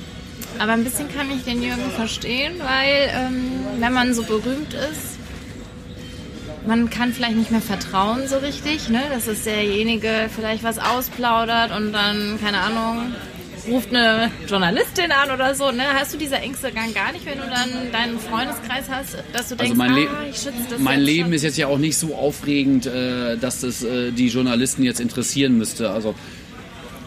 Aber 0.59 0.73
ein 0.73 0.85
bisschen 0.85 1.09
kann 1.15 1.31
ich 1.31 1.45
den 1.45 1.63
Jürgen 1.63 1.91
verstehen, 1.97 2.55
weil 2.59 3.11
ähm, 3.15 3.81
wenn 3.81 3.93
man 3.93 4.15
so 4.15 4.23
berühmt 4.23 4.75
ist, 4.75 5.19
man 6.67 6.91
kann 6.91 7.13
vielleicht 7.13 7.37
nicht 7.37 7.51
mehr 7.51 7.61
vertrauen 7.61 8.29
so 8.29 8.39
richtig, 8.39 8.89
ne? 8.89 9.03
dass 9.13 9.27
es 9.27 9.45
derjenige 9.45 10.29
vielleicht 10.35 10.63
was 10.63 10.79
ausplaudert 10.79 11.77
und 11.77 11.93
dann, 11.93 12.39
keine 12.41 12.59
Ahnung, 12.61 13.15
ruft 13.69 13.91
eine 13.91 14.31
Journalistin 14.49 15.13
an 15.13 15.31
oder 15.31 15.55
so. 15.55 15.71
Ne? 15.71 15.83
Hast 15.95 16.15
du 16.15 16.19
diese 16.19 16.37
Ängste 16.37 16.73
gar 16.73 17.13
nicht, 17.13 17.27
wenn 17.27 17.39
du 17.39 17.45
dann 17.45 17.93
deinen 17.93 18.19
Freundeskreis 18.19 18.87
hast, 18.91 19.17
dass 19.33 19.49
du 19.49 19.57
denkst, 19.57 19.73
also 19.73 19.75
mein, 19.75 19.95
Le 19.95 20.09
ah, 20.09 20.25
ich 20.29 20.37
schütze 20.37 20.53
das 20.71 20.79
mein 20.79 21.01
Leben 21.01 21.25
schon. 21.27 21.33
ist 21.35 21.43
jetzt 21.43 21.59
ja 21.59 21.69
auch 21.69 21.79
nicht 21.79 21.97
so 21.97 22.15
aufregend, 22.15 22.87
äh, 22.87 23.37
dass 23.37 23.61
das 23.61 23.83
äh, 23.83 24.13
die 24.13 24.29
Journalisten 24.29 24.83
jetzt 24.83 25.01
interessieren 25.01 25.59
müsste. 25.59 25.91
Also 25.91 26.15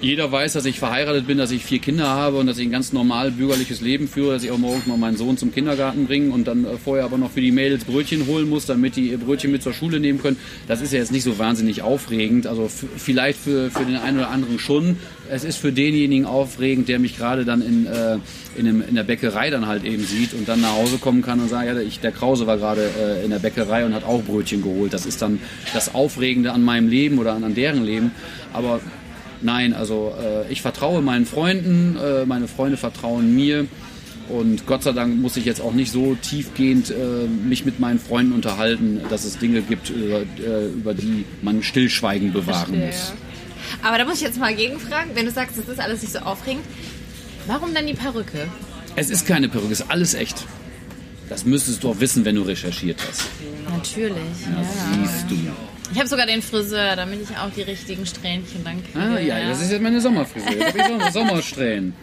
jeder 0.02 0.32
weiß, 0.32 0.54
dass 0.54 0.66
ich 0.66 0.80
verheiratet 0.80 1.28
bin, 1.28 1.38
dass 1.38 1.52
ich 1.52 1.66
vier 1.66 1.80
Kinder 1.80 2.08
habe 2.08 2.38
und 2.38 2.48
dass 2.48 2.58
ich 2.58 2.68
ein 2.68 2.72
ganz 2.72 2.94
normal 2.94 3.32
bürgerliches 3.32 3.82
Leben 3.82 4.08
führe, 4.08 4.34
dass 4.34 4.44
ich 4.44 4.52
auch 4.52 4.58
morgens 4.58 4.86
mal 4.86 4.98
meinen 4.98 5.18
Sohn 5.18 5.38
zum 5.38 5.54
Kindergarten 5.54 6.06
bringe 6.06 6.32
und 6.32 6.48
dann 6.48 6.66
äh, 6.66 6.78
vorher 6.78 7.06
aber 7.06 7.18
noch 7.18 7.32
für 7.32 7.42
die 7.42 7.52
Mädels 7.52 7.86
Brötchen 7.86 8.28
holen 8.28 8.50
muss, 8.50 8.66
damit 8.66 8.96
die 8.96 9.10
ihr 9.10 9.18
Brötchen 9.18 9.52
mit 9.52 9.64
zur 9.64 9.74
Schule 9.74 10.00
nehmen 10.00 10.22
können. 10.22 10.38
Das 10.68 10.82
ist 10.82 10.94
ja 10.94 11.00
jetzt 11.00 11.12
nicht 11.12 11.24
so 11.24 11.40
wahnsinnig 11.40 11.82
aufregend. 11.82 12.48
Also 12.48 12.70
vielleicht 12.70 13.40
für, 13.40 13.72
für 13.72 13.86
den 13.86 13.96
einen 13.96 14.18
oder 14.18 14.30
anderen 14.30 14.60
schon. 14.60 14.98
Es 15.30 15.44
ist 15.44 15.58
für 15.58 15.72
denjenigen 15.72 16.26
aufregend, 16.26 16.88
der 16.88 17.00
mich 17.00 17.18
gerade 17.18 17.46
dann 17.46 17.62
in, 17.62 17.88
äh, 17.88 18.18
in, 18.56 18.68
einem, 18.68 18.84
in, 18.88 18.96
der 18.96 19.04
Bäckerei 19.04 19.50
dann 19.50 19.66
halt 19.66 19.84
eben 19.84 20.04
sieht 20.04 20.34
und 20.34 20.48
dann 20.48 20.62
nach 20.62 20.74
Hause 20.74 20.98
kommen 20.98 21.22
kann 21.22 21.40
und 21.40 21.50
sagt, 21.50 21.66
ja, 21.66 21.80
ich, 21.80 22.00
der 22.00 22.12
Krause 22.12 22.46
war 22.48 22.58
gerade 22.58 22.90
äh, 23.00 23.24
in 23.24 23.32
der 23.32 23.40
Bäckerei 23.40 23.86
und 23.86 23.94
hat 23.94 24.04
auch 24.04 24.22
Brötchen 24.22 24.62
geholt. 24.62 24.94
Das 24.94 25.06
ist 25.06 25.22
dann 25.22 25.40
das 25.74 25.96
Aufregende 25.96 26.52
an 26.52 26.64
meinem 26.64 26.90
Leben 26.90 27.18
oder 27.18 27.34
an, 27.34 27.44
an 27.44 27.56
deren 27.56 27.84
Leben. 27.84 28.12
Aber 28.54 28.82
Nein, 29.42 29.74
also 29.74 30.14
äh, 30.20 30.52
ich 30.52 30.62
vertraue 30.62 31.02
meinen 31.02 31.26
Freunden, 31.26 31.98
äh, 31.98 32.26
meine 32.26 32.48
Freunde 32.48 32.78
vertrauen 32.78 33.36
mir. 33.36 33.68
Und 34.30 34.66
Gott 34.66 34.82
sei 34.82 34.92
Dank 34.92 35.18
muss 35.22 35.38
ich 35.38 35.46
jetzt 35.46 35.62
auch 35.62 35.74
nicht 35.74 35.92
so 35.92 36.16
tiefgehend 36.16 36.90
äh, 36.90 37.28
mich 37.28 37.64
mit 37.64 37.80
meinen 37.80 38.00
Freunden 38.00 38.34
unterhalten, 38.34 39.02
dass 39.10 39.24
es 39.24 39.38
Dinge 39.38 39.62
gibt, 39.62 39.92
über, 39.92 40.22
äh, 40.22 40.68
über 40.68 40.94
die 40.96 41.26
man 41.44 41.62
Stillschweigen 41.62 42.34
bewahren 42.34 42.74
Verstehe. 42.74 42.88
muss. 42.88 43.14
Aber 43.84 43.98
da 43.98 44.06
muss 44.06 44.16
ich 44.16 44.22
jetzt 44.22 44.40
mal 44.40 44.56
gegenfragen, 44.56 45.12
wenn 45.14 45.26
du 45.26 45.32
sagst, 45.32 45.58
das 45.58 45.68
ist 45.68 45.80
alles 45.80 46.02
nicht 46.02 46.14
so 46.14 46.20
aufregend, 46.20 46.64
warum 47.46 47.74
dann 47.74 47.86
die 47.86 47.94
Perücke? 47.94 48.48
Es 48.96 49.10
ist 49.10 49.28
keine 49.28 49.48
Perücke, 49.50 49.74
es 49.74 49.82
ist 49.82 49.92
alles 49.92 50.14
echt. 50.16 50.46
Das 51.30 51.46
müsstest 51.46 51.84
du 51.84 51.90
auch 51.90 52.00
wissen, 52.00 52.24
wenn 52.26 52.36
du 52.36 52.44
recherchiert 52.44 53.00
hast. 53.08 53.28
Natürlich. 53.70 54.14
Ja, 54.46 54.62
ja. 54.62 55.08
siehst 55.08 55.30
du. 55.30 55.38
Ich 55.92 56.00
habe 56.00 56.08
sogar 56.08 56.26
den 56.26 56.42
Friseur, 56.42 56.96
damit 56.96 57.22
ich 57.22 57.38
auch 57.38 57.50
die 57.56 57.62
richtigen 57.62 58.06
Strähnchen 58.06 58.64
dann 58.64 58.84
kriege. 58.84 59.00
Ah, 59.00 59.20
ja, 59.20 59.40
ja. 59.40 59.50
das 59.50 59.62
ist 59.62 59.72
jetzt 59.72 59.82
meine 59.82 60.02
Sommerfriseur. 60.02 60.52
Jetzt 60.52 60.78
habe 60.78 61.04
ich 61.04 61.12
Sommersträhnen. 61.12 61.94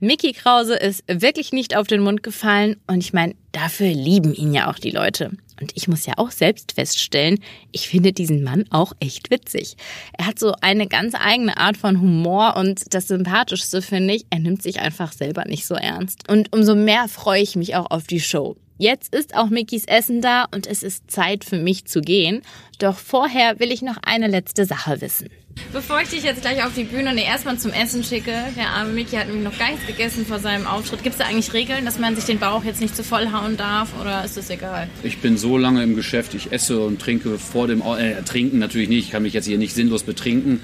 Mickey 0.00 0.32
Krause 0.32 0.76
ist 0.76 1.02
wirklich 1.08 1.52
nicht 1.52 1.76
auf 1.76 1.88
den 1.88 2.02
Mund 2.02 2.22
gefallen 2.22 2.76
und 2.86 2.98
ich 3.02 3.12
meine, 3.12 3.34
dafür 3.50 3.88
lieben 3.88 4.32
ihn 4.32 4.54
ja 4.54 4.70
auch 4.70 4.78
die 4.78 4.92
Leute. 4.92 5.32
Und 5.60 5.72
ich 5.74 5.88
muss 5.88 6.06
ja 6.06 6.14
auch 6.18 6.30
selbst 6.30 6.72
feststellen, 6.72 7.40
ich 7.72 7.88
finde 7.88 8.12
diesen 8.12 8.44
Mann 8.44 8.64
auch 8.70 8.92
echt 9.00 9.32
witzig. 9.32 9.76
Er 10.16 10.26
hat 10.26 10.38
so 10.38 10.54
eine 10.60 10.86
ganz 10.86 11.14
eigene 11.18 11.56
Art 11.56 11.76
von 11.76 12.00
Humor 12.00 12.56
und 12.56 12.94
das 12.94 13.08
Sympathischste 13.08 13.82
finde 13.82 14.14
ich, 14.14 14.26
er 14.30 14.38
nimmt 14.38 14.62
sich 14.62 14.78
einfach 14.78 15.12
selber 15.12 15.44
nicht 15.46 15.66
so 15.66 15.74
ernst. 15.74 16.30
Und 16.30 16.52
umso 16.52 16.76
mehr 16.76 17.08
freue 17.08 17.42
ich 17.42 17.56
mich 17.56 17.74
auch 17.74 17.90
auf 17.90 18.06
die 18.06 18.20
Show. 18.20 18.56
Jetzt 18.78 19.14
ist 19.14 19.34
auch 19.34 19.50
Mickys 19.50 19.84
Essen 19.86 20.22
da 20.22 20.46
und 20.52 20.66
es 20.66 20.84
ist 20.84 21.10
Zeit 21.10 21.44
für 21.44 21.58
mich 21.58 21.86
zu 21.86 22.00
gehen. 22.00 22.42
Doch 22.78 22.96
vorher 22.96 23.58
will 23.58 23.72
ich 23.72 23.82
noch 23.82 23.96
eine 24.02 24.28
letzte 24.28 24.64
Sache 24.64 25.00
wissen. 25.00 25.28
Bevor 25.72 26.00
ich 26.00 26.08
dich 26.08 26.22
jetzt 26.22 26.42
gleich 26.42 26.64
auf 26.64 26.74
die 26.76 26.84
Bühne 26.84 27.10
und 27.10 27.18
erstmal 27.18 27.58
zum 27.58 27.72
Essen 27.72 28.04
schicke, 28.04 28.32
der 28.56 28.68
arme 28.70 28.92
Mickey 28.92 29.16
hat 29.16 29.26
nämlich 29.26 29.44
noch 29.44 29.58
gar 29.58 29.70
nichts 29.70 29.86
gegessen 29.86 30.24
vor 30.24 30.38
seinem 30.38 30.66
Auftritt. 30.66 31.02
Gibt 31.02 31.14
es 31.14 31.18
da 31.18 31.24
eigentlich 31.24 31.52
Regeln, 31.52 31.84
dass 31.84 31.98
man 31.98 32.14
sich 32.14 32.24
den 32.24 32.38
Bauch 32.38 32.62
jetzt 32.62 32.80
nicht 32.80 32.94
zu 32.94 33.02
voll 33.02 33.32
hauen 33.32 33.56
darf 33.56 33.88
oder 34.00 34.24
ist 34.24 34.36
das 34.36 34.50
egal? 34.50 34.88
Ich 35.02 35.18
bin 35.18 35.36
so 35.36 35.58
lange 35.58 35.82
im 35.82 35.96
Geschäft, 35.96 36.34
ich 36.34 36.52
esse 36.52 36.80
und 36.80 37.00
trinke 37.00 37.38
vor 37.38 37.66
dem, 37.66 37.82
äh, 37.82 38.22
trinken 38.22 38.60
natürlich 38.60 38.88
nicht, 38.88 39.06
ich 39.06 39.10
kann 39.10 39.24
mich 39.24 39.32
jetzt 39.32 39.46
hier 39.46 39.58
nicht 39.58 39.74
sinnlos 39.74 40.04
betrinken. 40.04 40.60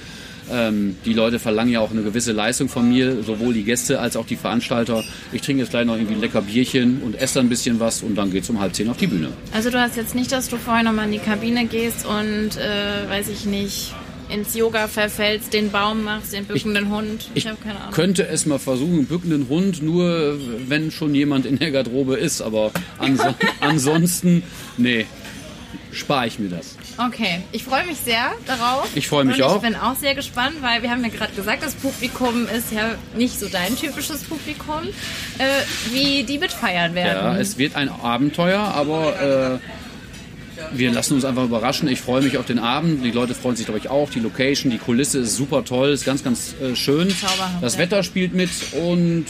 Ähm, 0.50 0.96
die 1.04 1.14
Leute 1.14 1.38
verlangen 1.38 1.72
ja 1.72 1.80
auch 1.80 1.90
eine 1.90 2.02
gewisse 2.02 2.32
Leistung 2.32 2.68
von 2.68 2.88
mir, 2.88 3.22
sowohl 3.22 3.54
die 3.54 3.64
Gäste 3.64 4.00
als 4.00 4.16
auch 4.16 4.26
die 4.26 4.36
Veranstalter. 4.36 5.02
Ich 5.32 5.42
trinke 5.42 5.62
jetzt 5.62 5.70
gleich 5.70 5.86
noch 5.86 5.94
irgendwie 5.94 6.14
ein 6.14 6.20
lecker 6.20 6.42
Bierchen 6.42 7.00
und 7.02 7.14
esse 7.14 7.34
dann 7.34 7.46
ein 7.46 7.48
bisschen 7.48 7.80
was 7.80 8.02
und 8.02 8.14
dann 8.14 8.30
geht's 8.30 8.50
um 8.50 8.60
halb 8.60 8.74
zehn 8.74 8.88
auf 8.88 8.96
die 8.96 9.06
Bühne. 9.06 9.28
Also 9.52 9.70
du 9.70 9.80
hast 9.80 9.96
jetzt 9.96 10.14
nicht, 10.14 10.32
dass 10.32 10.48
du 10.48 10.56
vorher 10.56 10.82
nochmal 10.82 11.06
in 11.06 11.12
die 11.12 11.18
Kabine 11.18 11.64
gehst 11.66 12.03
und, 12.04 12.56
äh, 12.56 13.08
weiß 13.08 13.28
ich 13.28 13.44
nicht, 13.44 13.94
ins 14.28 14.54
Yoga 14.54 14.88
verfällst, 14.88 15.52
den 15.52 15.70
Baum 15.70 16.04
machst, 16.04 16.32
den 16.32 16.44
bückenden 16.44 16.86
ich, 16.86 16.90
Hund. 16.90 17.30
Ich, 17.34 17.44
ich 17.44 17.46
habe 17.46 17.58
keine 17.62 17.80
Ahnung. 17.80 17.92
könnte 17.92 18.26
es 18.26 18.46
mal 18.46 18.58
versuchen, 18.58 19.06
bückenden 19.06 19.48
Hund, 19.48 19.82
nur 19.82 20.38
wenn 20.68 20.90
schon 20.90 21.14
jemand 21.14 21.46
in 21.46 21.58
der 21.58 21.70
Garderobe 21.70 22.16
ist, 22.16 22.40
aber 22.40 22.72
anso 22.98 23.34
ansonsten, 23.60 24.42
nee, 24.76 25.06
spare 25.92 26.26
ich 26.26 26.38
mir 26.38 26.48
das. 26.48 26.76
Okay, 26.98 27.42
ich 27.52 27.64
freue 27.64 27.86
mich 27.86 27.98
sehr 27.98 28.32
darauf. 28.46 28.88
Ich 28.94 29.08
freue 29.08 29.24
mich 29.24 29.42
auch. 29.42 29.56
Ich 29.56 29.62
bin 29.62 29.76
auch 29.76 29.96
sehr 29.96 30.14
gespannt, 30.14 30.56
weil 30.60 30.82
wir 30.82 30.90
haben 30.90 31.02
ja 31.02 31.10
gerade 31.10 31.32
gesagt, 31.34 31.62
das 31.62 31.74
Publikum 31.74 32.46
ist 32.48 32.72
ja 32.72 32.94
nicht 33.16 33.38
so 33.38 33.48
dein 33.48 33.76
typisches 33.76 34.22
Publikum, 34.24 34.82
äh, 35.38 35.44
wie 35.92 36.24
die 36.24 36.38
mitfeiern 36.38 36.94
werden. 36.94 37.24
Ja, 37.24 37.36
es 37.36 37.58
wird 37.58 37.76
ein 37.76 37.88
Abenteuer, 37.88 38.60
aber 38.60 39.60
äh, 39.60 39.83
wir 40.72 40.90
lassen 40.92 41.14
uns 41.14 41.24
einfach 41.24 41.44
überraschen. 41.44 41.88
Ich 41.88 42.00
freue 42.00 42.22
mich 42.22 42.38
auf 42.38 42.46
den 42.46 42.58
Abend. 42.58 43.04
Die 43.04 43.10
Leute 43.10 43.34
freuen 43.34 43.56
sich, 43.56 43.66
glaube 43.66 43.78
ich, 43.78 43.88
auch. 43.88 44.10
Die 44.10 44.20
Location, 44.20 44.70
die 44.70 44.78
Kulisse 44.78 45.20
ist 45.20 45.36
super 45.36 45.64
toll, 45.64 45.90
ist 45.90 46.04
ganz, 46.04 46.24
ganz 46.24 46.54
äh, 46.60 46.74
schön. 46.76 47.14
Das 47.60 47.78
Wetter 47.78 48.02
spielt 48.02 48.34
mit 48.34 48.50
und 48.72 49.26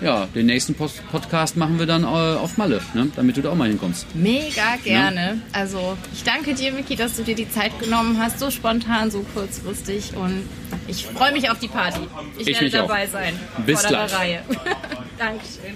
ja, 0.00 0.26
den 0.34 0.46
nächsten 0.46 0.74
Post 0.74 1.02
Podcast 1.10 1.56
machen 1.56 1.78
wir 1.78 1.86
dann 1.86 2.04
äh, 2.04 2.06
auf 2.06 2.56
Malle, 2.56 2.80
ne? 2.94 3.10
damit 3.16 3.36
du 3.36 3.42
da 3.42 3.50
auch 3.50 3.54
mal 3.54 3.68
hinkommst. 3.68 4.06
Mega 4.14 4.76
gerne. 4.82 5.20
Ja? 5.52 5.60
Also 5.60 5.96
ich 6.12 6.22
danke 6.22 6.54
dir, 6.54 6.72
Miki, 6.72 6.96
dass 6.96 7.16
du 7.16 7.22
dir 7.22 7.34
die 7.34 7.50
Zeit 7.50 7.78
genommen 7.78 8.18
hast, 8.18 8.38
so 8.38 8.50
spontan, 8.50 9.10
so 9.10 9.24
kurzfristig 9.34 10.14
und 10.16 10.48
ich 10.88 11.04
freue 11.04 11.32
mich 11.32 11.50
auf 11.50 11.58
die 11.58 11.68
Party. 11.68 12.00
Ich, 12.38 12.48
ich 12.48 12.60
werde 12.60 12.70
dabei 12.70 13.06
auch. 13.06 13.12
sein. 13.12 13.34
Bis 13.66 13.86
gleich. 13.86 14.12
Reihe. 14.14 14.42
Dankeschön. 15.18 15.74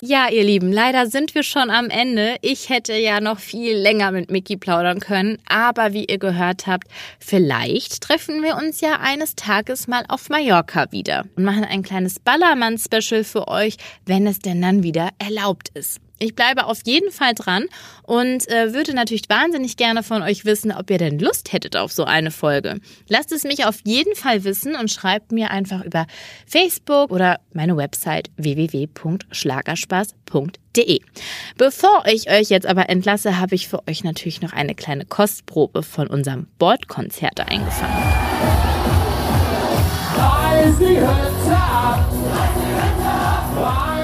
Ja, 0.00 0.28
ihr 0.30 0.44
Lieben, 0.44 0.72
leider 0.72 1.08
sind 1.08 1.34
wir 1.34 1.42
schon 1.42 1.70
am 1.70 1.90
Ende. 1.90 2.36
Ich 2.40 2.68
hätte 2.68 2.94
ja 2.94 3.20
noch 3.20 3.40
viel 3.40 3.76
länger 3.76 4.12
mit 4.12 4.30
Mickey 4.30 4.56
plaudern 4.56 5.00
können, 5.00 5.38
aber 5.48 5.92
wie 5.92 6.04
ihr 6.04 6.18
gehört 6.18 6.68
habt, 6.68 6.86
vielleicht 7.18 8.00
treffen 8.02 8.44
wir 8.44 8.56
uns 8.56 8.80
ja 8.80 9.00
eines 9.00 9.34
Tages 9.34 9.88
mal 9.88 10.04
auf 10.06 10.28
Mallorca 10.28 10.92
wieder 10.92 11.24
und 11.34 11.42
machen 11.42 11.64
ein 11.64 11.82
kleines 11.82 12.20
Ballermann-Special 12.20 13.24
für 13.24 13.48
euch, 13.48 13.76
wenn 14.06 14.28
es 14.28 14.38
denn 14.38 14.62
dann 14.62 14.84
wieder 14.84 15.08
erlaubt 15.18 15.70
ist. 15.74 15.98
Ich 16.18 16.34
bleibe 16.34 16.66
auf 16.66 16.80
jeden 16.84 17.10
Fall 17.12 17.34
dran 17.34 17.66
und 18.02 18.48
äh, 18.48 18.74
würde 18.74 18.92
natürlich 18.94 19.22
wahnsinnig 19.28 19.76
gerne 19.76 20.02
von 20.02 20.22
euch 20.22 20.44
wissen, 20.44 20.72
ob 20.72 20.90
ihr 20.90 20.98
denn 20.98 21.20
Lust 21.20 21.52
hättet 21.52 21.76
auf 21.76 21.92
so 21.92 22.02
eine 22.04 22.32
Folge. 22.32 22.80
Lasst 23.08 23.30
es 23.32 23.44
mich 23.44 23.66
auf 23.66 23.80
jeden 23.84 24.16
Fall 24.16 24.44
wissen 24.44 24.74
und 24.74 24.90
schreibt 24.90 25.30
mir 25.30 25.50
einfach 25.50 25.84
über 25.84 26.06
Facebook 26.46 27.12
oder 27.12 27.38
meine 27.52 27.76
Website 27.76 28.30
www.schlagerspaß.de. 28.36 31.00
Bevor 31.56 32.02
ich 32.06 32.30
euch 32.30 32.48
jetzt 32.48 32.66
aber 32.66 32.88
entlasse, 32.88 33.38
habe 33.38 33.54
ich 33.54 33.68
für 33.68 33.86
euch 33.88 34.02
natürlich 34.02 34.40
noch 34.40 34.52
eine 34.52 34.74
kleine 34.74 35.04
Kostprobe 35.04 35.84
von 35.84 36.08
unserem 36.08 36.48
Bordkonzert 36.58 37.38
eingefangen. 37.40 37.94
Reiß 40.16 40.78
die 40.78 40.96
Hütte 40.96 41.56
ab! 41.56 42.10
Reiß 42.10 42.54
die 42.56 42.74
Hütte 42.74 43.06
ab! 43.06 43.97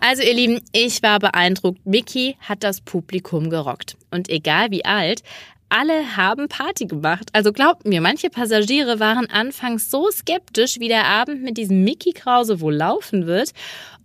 Also 0.00 0.22
ihr 0.22 0.34
Lieben, 0.34 0.60
ich 0.72 1.02
war 1.02 1.18
beeindruckt. 1.18 1.84
Mickey 1.86 2.36
hat 2.40 2.62
das 2.62 2.80
Publikum 2.80 3.50
gerockt. 3.50 3.96
Und 4.10 4.28
egal 4.28 4.70
wie 4.70 4.84
alt, 4.84 5.22
alle 5.68 6.16
haben 6.16 6.48
Party 6.48 6.86
gemacht. 6.86 7.30
Also 7.32 7.52
glaubt 7.52 7.86
mir, 7.86 8.00
manche 8.00 8.30
Passagiere 8.30 9.00
waren 9.00 9.28
anfangs 9.28 9.90
so 9.90 10.10
skeptisch, 10.10 10.78
wie 10.78 10.88
der 10.88 11.06
Abend 11.06 11.42
mit 11.42 11.56
diesem 11.56 11.82
Mickey 11.82 12.12
Krause 12.12 12.60
wohl 12.60 12.74
laufen 12.74 13.26
wird. 13.26 13.52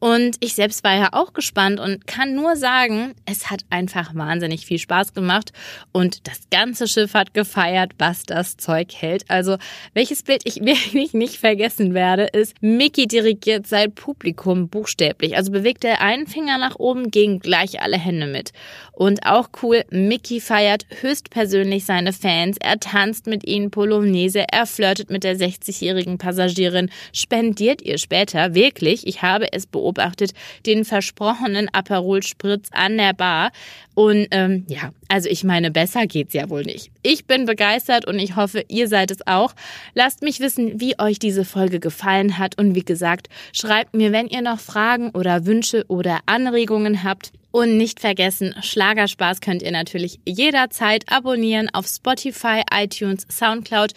Und 0.01 0.37
ich 0.39 0.55
selbst 0.55 0.83
war 0.83 0.95
ja 0.95 1.09
auch 1.11 1.31
gespannt 1.33 1.79
und 1.79 2.07
kann 2.07 2.33
nur 2.33 2.55
sagen, 2.55 3.13
es 3.27 3.51
hat 3.51 3.61
einfach 3.69 4.15
wahnsinnig 4.15 4.65
viel 4.65 4.79
Spaß 4.79 5.13
gemacht 5.13 5.53
und 5.91 6.27
das 6.27 6.39
ganze 6.49 6.87
Schiff 6.87 7.13
hat 7.13 7.35
gefeiert, 7.35 7.91
was 7.99 8.23
das 8.23 8.57
Zeug 8.57 8.91
hält. 8.95 9.29
Also, 9.29 9.57
welches 9.93 10.23
Bild 10.23 10.41
ich 10.45 10.55
wirklich 10.65 11.13
nicht 11.13 11.37
vergessen 11.37 11.93
werde, 11.93 12.23
ist, 12.23 12.55
Mickey 12.61 13.05
dirigiert 13.05 13.67
sein 13.67 13.93
Publikum 13.93 14.69
buchstäblich. 14.69 15.37
Also 15.37 15.51
bewegt 15.51 15.85
er 15.85 16.01
einen 16.01 16.25
Finger 16.25 16.57
nach 16.57 16.77
oben, 16.77 17.11
gegen 17.11 17.37
gleich 17.37 17.79
alle 17.83 17.97
Hände 17.99 18.25
mit. 18.25 18.53
Und 18.93 19.27
auch 19.27 19.49
cool, 19.61 19.83
Mickey 19.91 20.41
feiert 20.41 20.87
höchstpersönlich 21.01 21.85
seine 21.85 22.11
Fans. 22.11 22.57
Er 22.59 22.79
tanzt 22.79 23.27
mit 23.27 23.47
ihnen 23.47 23.69
Polonaise, 23.69 24.45
er 24.51 24.65
flirtet 24.65 25.11
mit 25.11 25.23
der 25.23 25.37
60-jährigen 25.37 26.17
Passagierin. 26.17 26.89
Spendiert 27.13 27.83
ihr 27.83 27.99
später 27.99 28.55
wirklich, 28.55 29.05
ich 29.05 29.21
habe 29.21 29.53
es 29.53 29.67
beobachtet, 29.67 29.90
beobachtet 29.91 30.31
den 30.65 30.85
versprochenen 30.85 31.69
Aperol 31.73 32.23
Spritz 32.23 32.69
an 32.71 32.97
der 32.97 33.13
Bar. 33.13 33.51
Und 33.93 34.27
ähm, 34.31 34.65
ja, 34.67 34.91
also 35.09 35.29
ich 35.29 35.43
meine, 35.43 35.69
besser 35.69 36.07
geht's 36.07 36.33
ja 36.33 36.49
wohl 36.49 36.63
nicht. 36.63 36.91
Ich 37.03 37.25
bin 37.25 37.45
begeistert 37.45 38.05
und 38.05 38.19
ich 38.19 38.35
hoffe, 38.35 38.63
ihr 38.69 38.87
seid 38.87 39.11
es 39.11 39.25
auch. 39.27 39.53
Lasst 39.93 40.21
mich 40.21 40.39
wissen, 40.39 40.79
wie 40.79 40.97
euch 40.99 41.19
diese 41.19 41.45
Folge 41.45 41.79
gefallen 41.79 42.37
hat. 42.37 42.57
Und 42.57 42.75
wie 42.75 42.85
gesagt, 42.85 43.27
schreibt 43.51 43.93
mir, 43.93 44.11
wenn 44.11 44.27
ihr 44.27 44.41
noch 44.41 44.59
Fragen 44.59 45.09
oder 45.11 45.45
Wünsche 45.45 45.83
oder 45.87 46.19
Anregungen 46.25 47.03
habt. 47.03 47.31
Und 47.51 47.75
nicht 47.75 47.99
vergessen, 47.99 48.55
Schlagerspaß 48.61 49.41
könnt 49.41 49.61
ihr 49.61 49.71
natürlich 49.71 50.19
jederzeit 50.25 51.11
abonnieren 51.11 51.69
auf 51.73 51.85
Spotify, 51.85 52.61
iTunes, 52.73 53.27
Soundcloud 53.29 53.93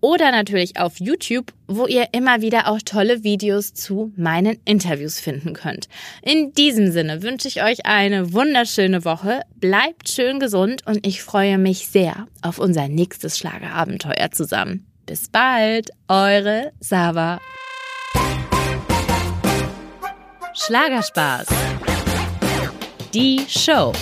oder 0.00 0.30
natürlich 0.32 0.78
auf 0.78 0.98
YouTube, 0.98 1.52
wo 1.66 1.86
ihr 1.86 2.08
immer 2.12 2.40
wieder 2.40 2.68
auch 2.68 2.80
tolle 2.84 3.22
Videos 3.22 3.74
zu 3.74 4.12
meinen 4.16 4.58
Interviews 4.64 5.18
finden 5.18 5.52
könnt. 5.52 5.88
In 6.22 6.52
diesem 6.52 6.90
Sinne 6.90 7.22
wünsche 7.22 7.48
ich 7.48 7.62
euch 7.62 7.86
eine 7.86 8.32
wunderschöne 8.32 9.04
Woche, 9.04 9.42
bleibt 9.56 10.08
schön 10.08 10.40
gesund 10.40 10.86
und 10.86 11.06
ich 11.06 11.22
freue 11.22 11.58
mich 11.58 11.88
sehr 11.88 12.26
auf 12.42 12.58
unser 12.58 12.88
nächstes 12.88 13.38
Schlagerabenteuer 13.38 14.30
zusammen. 14.30 14.86
Bis 15.06 15.28
bald, 15.28 15.90
eure 16.08 16.72
Sava. 16.80 17.40
Schlagerspaß. 20.54 21.46
Die 23.12 23.44
Show. 23.48 23.92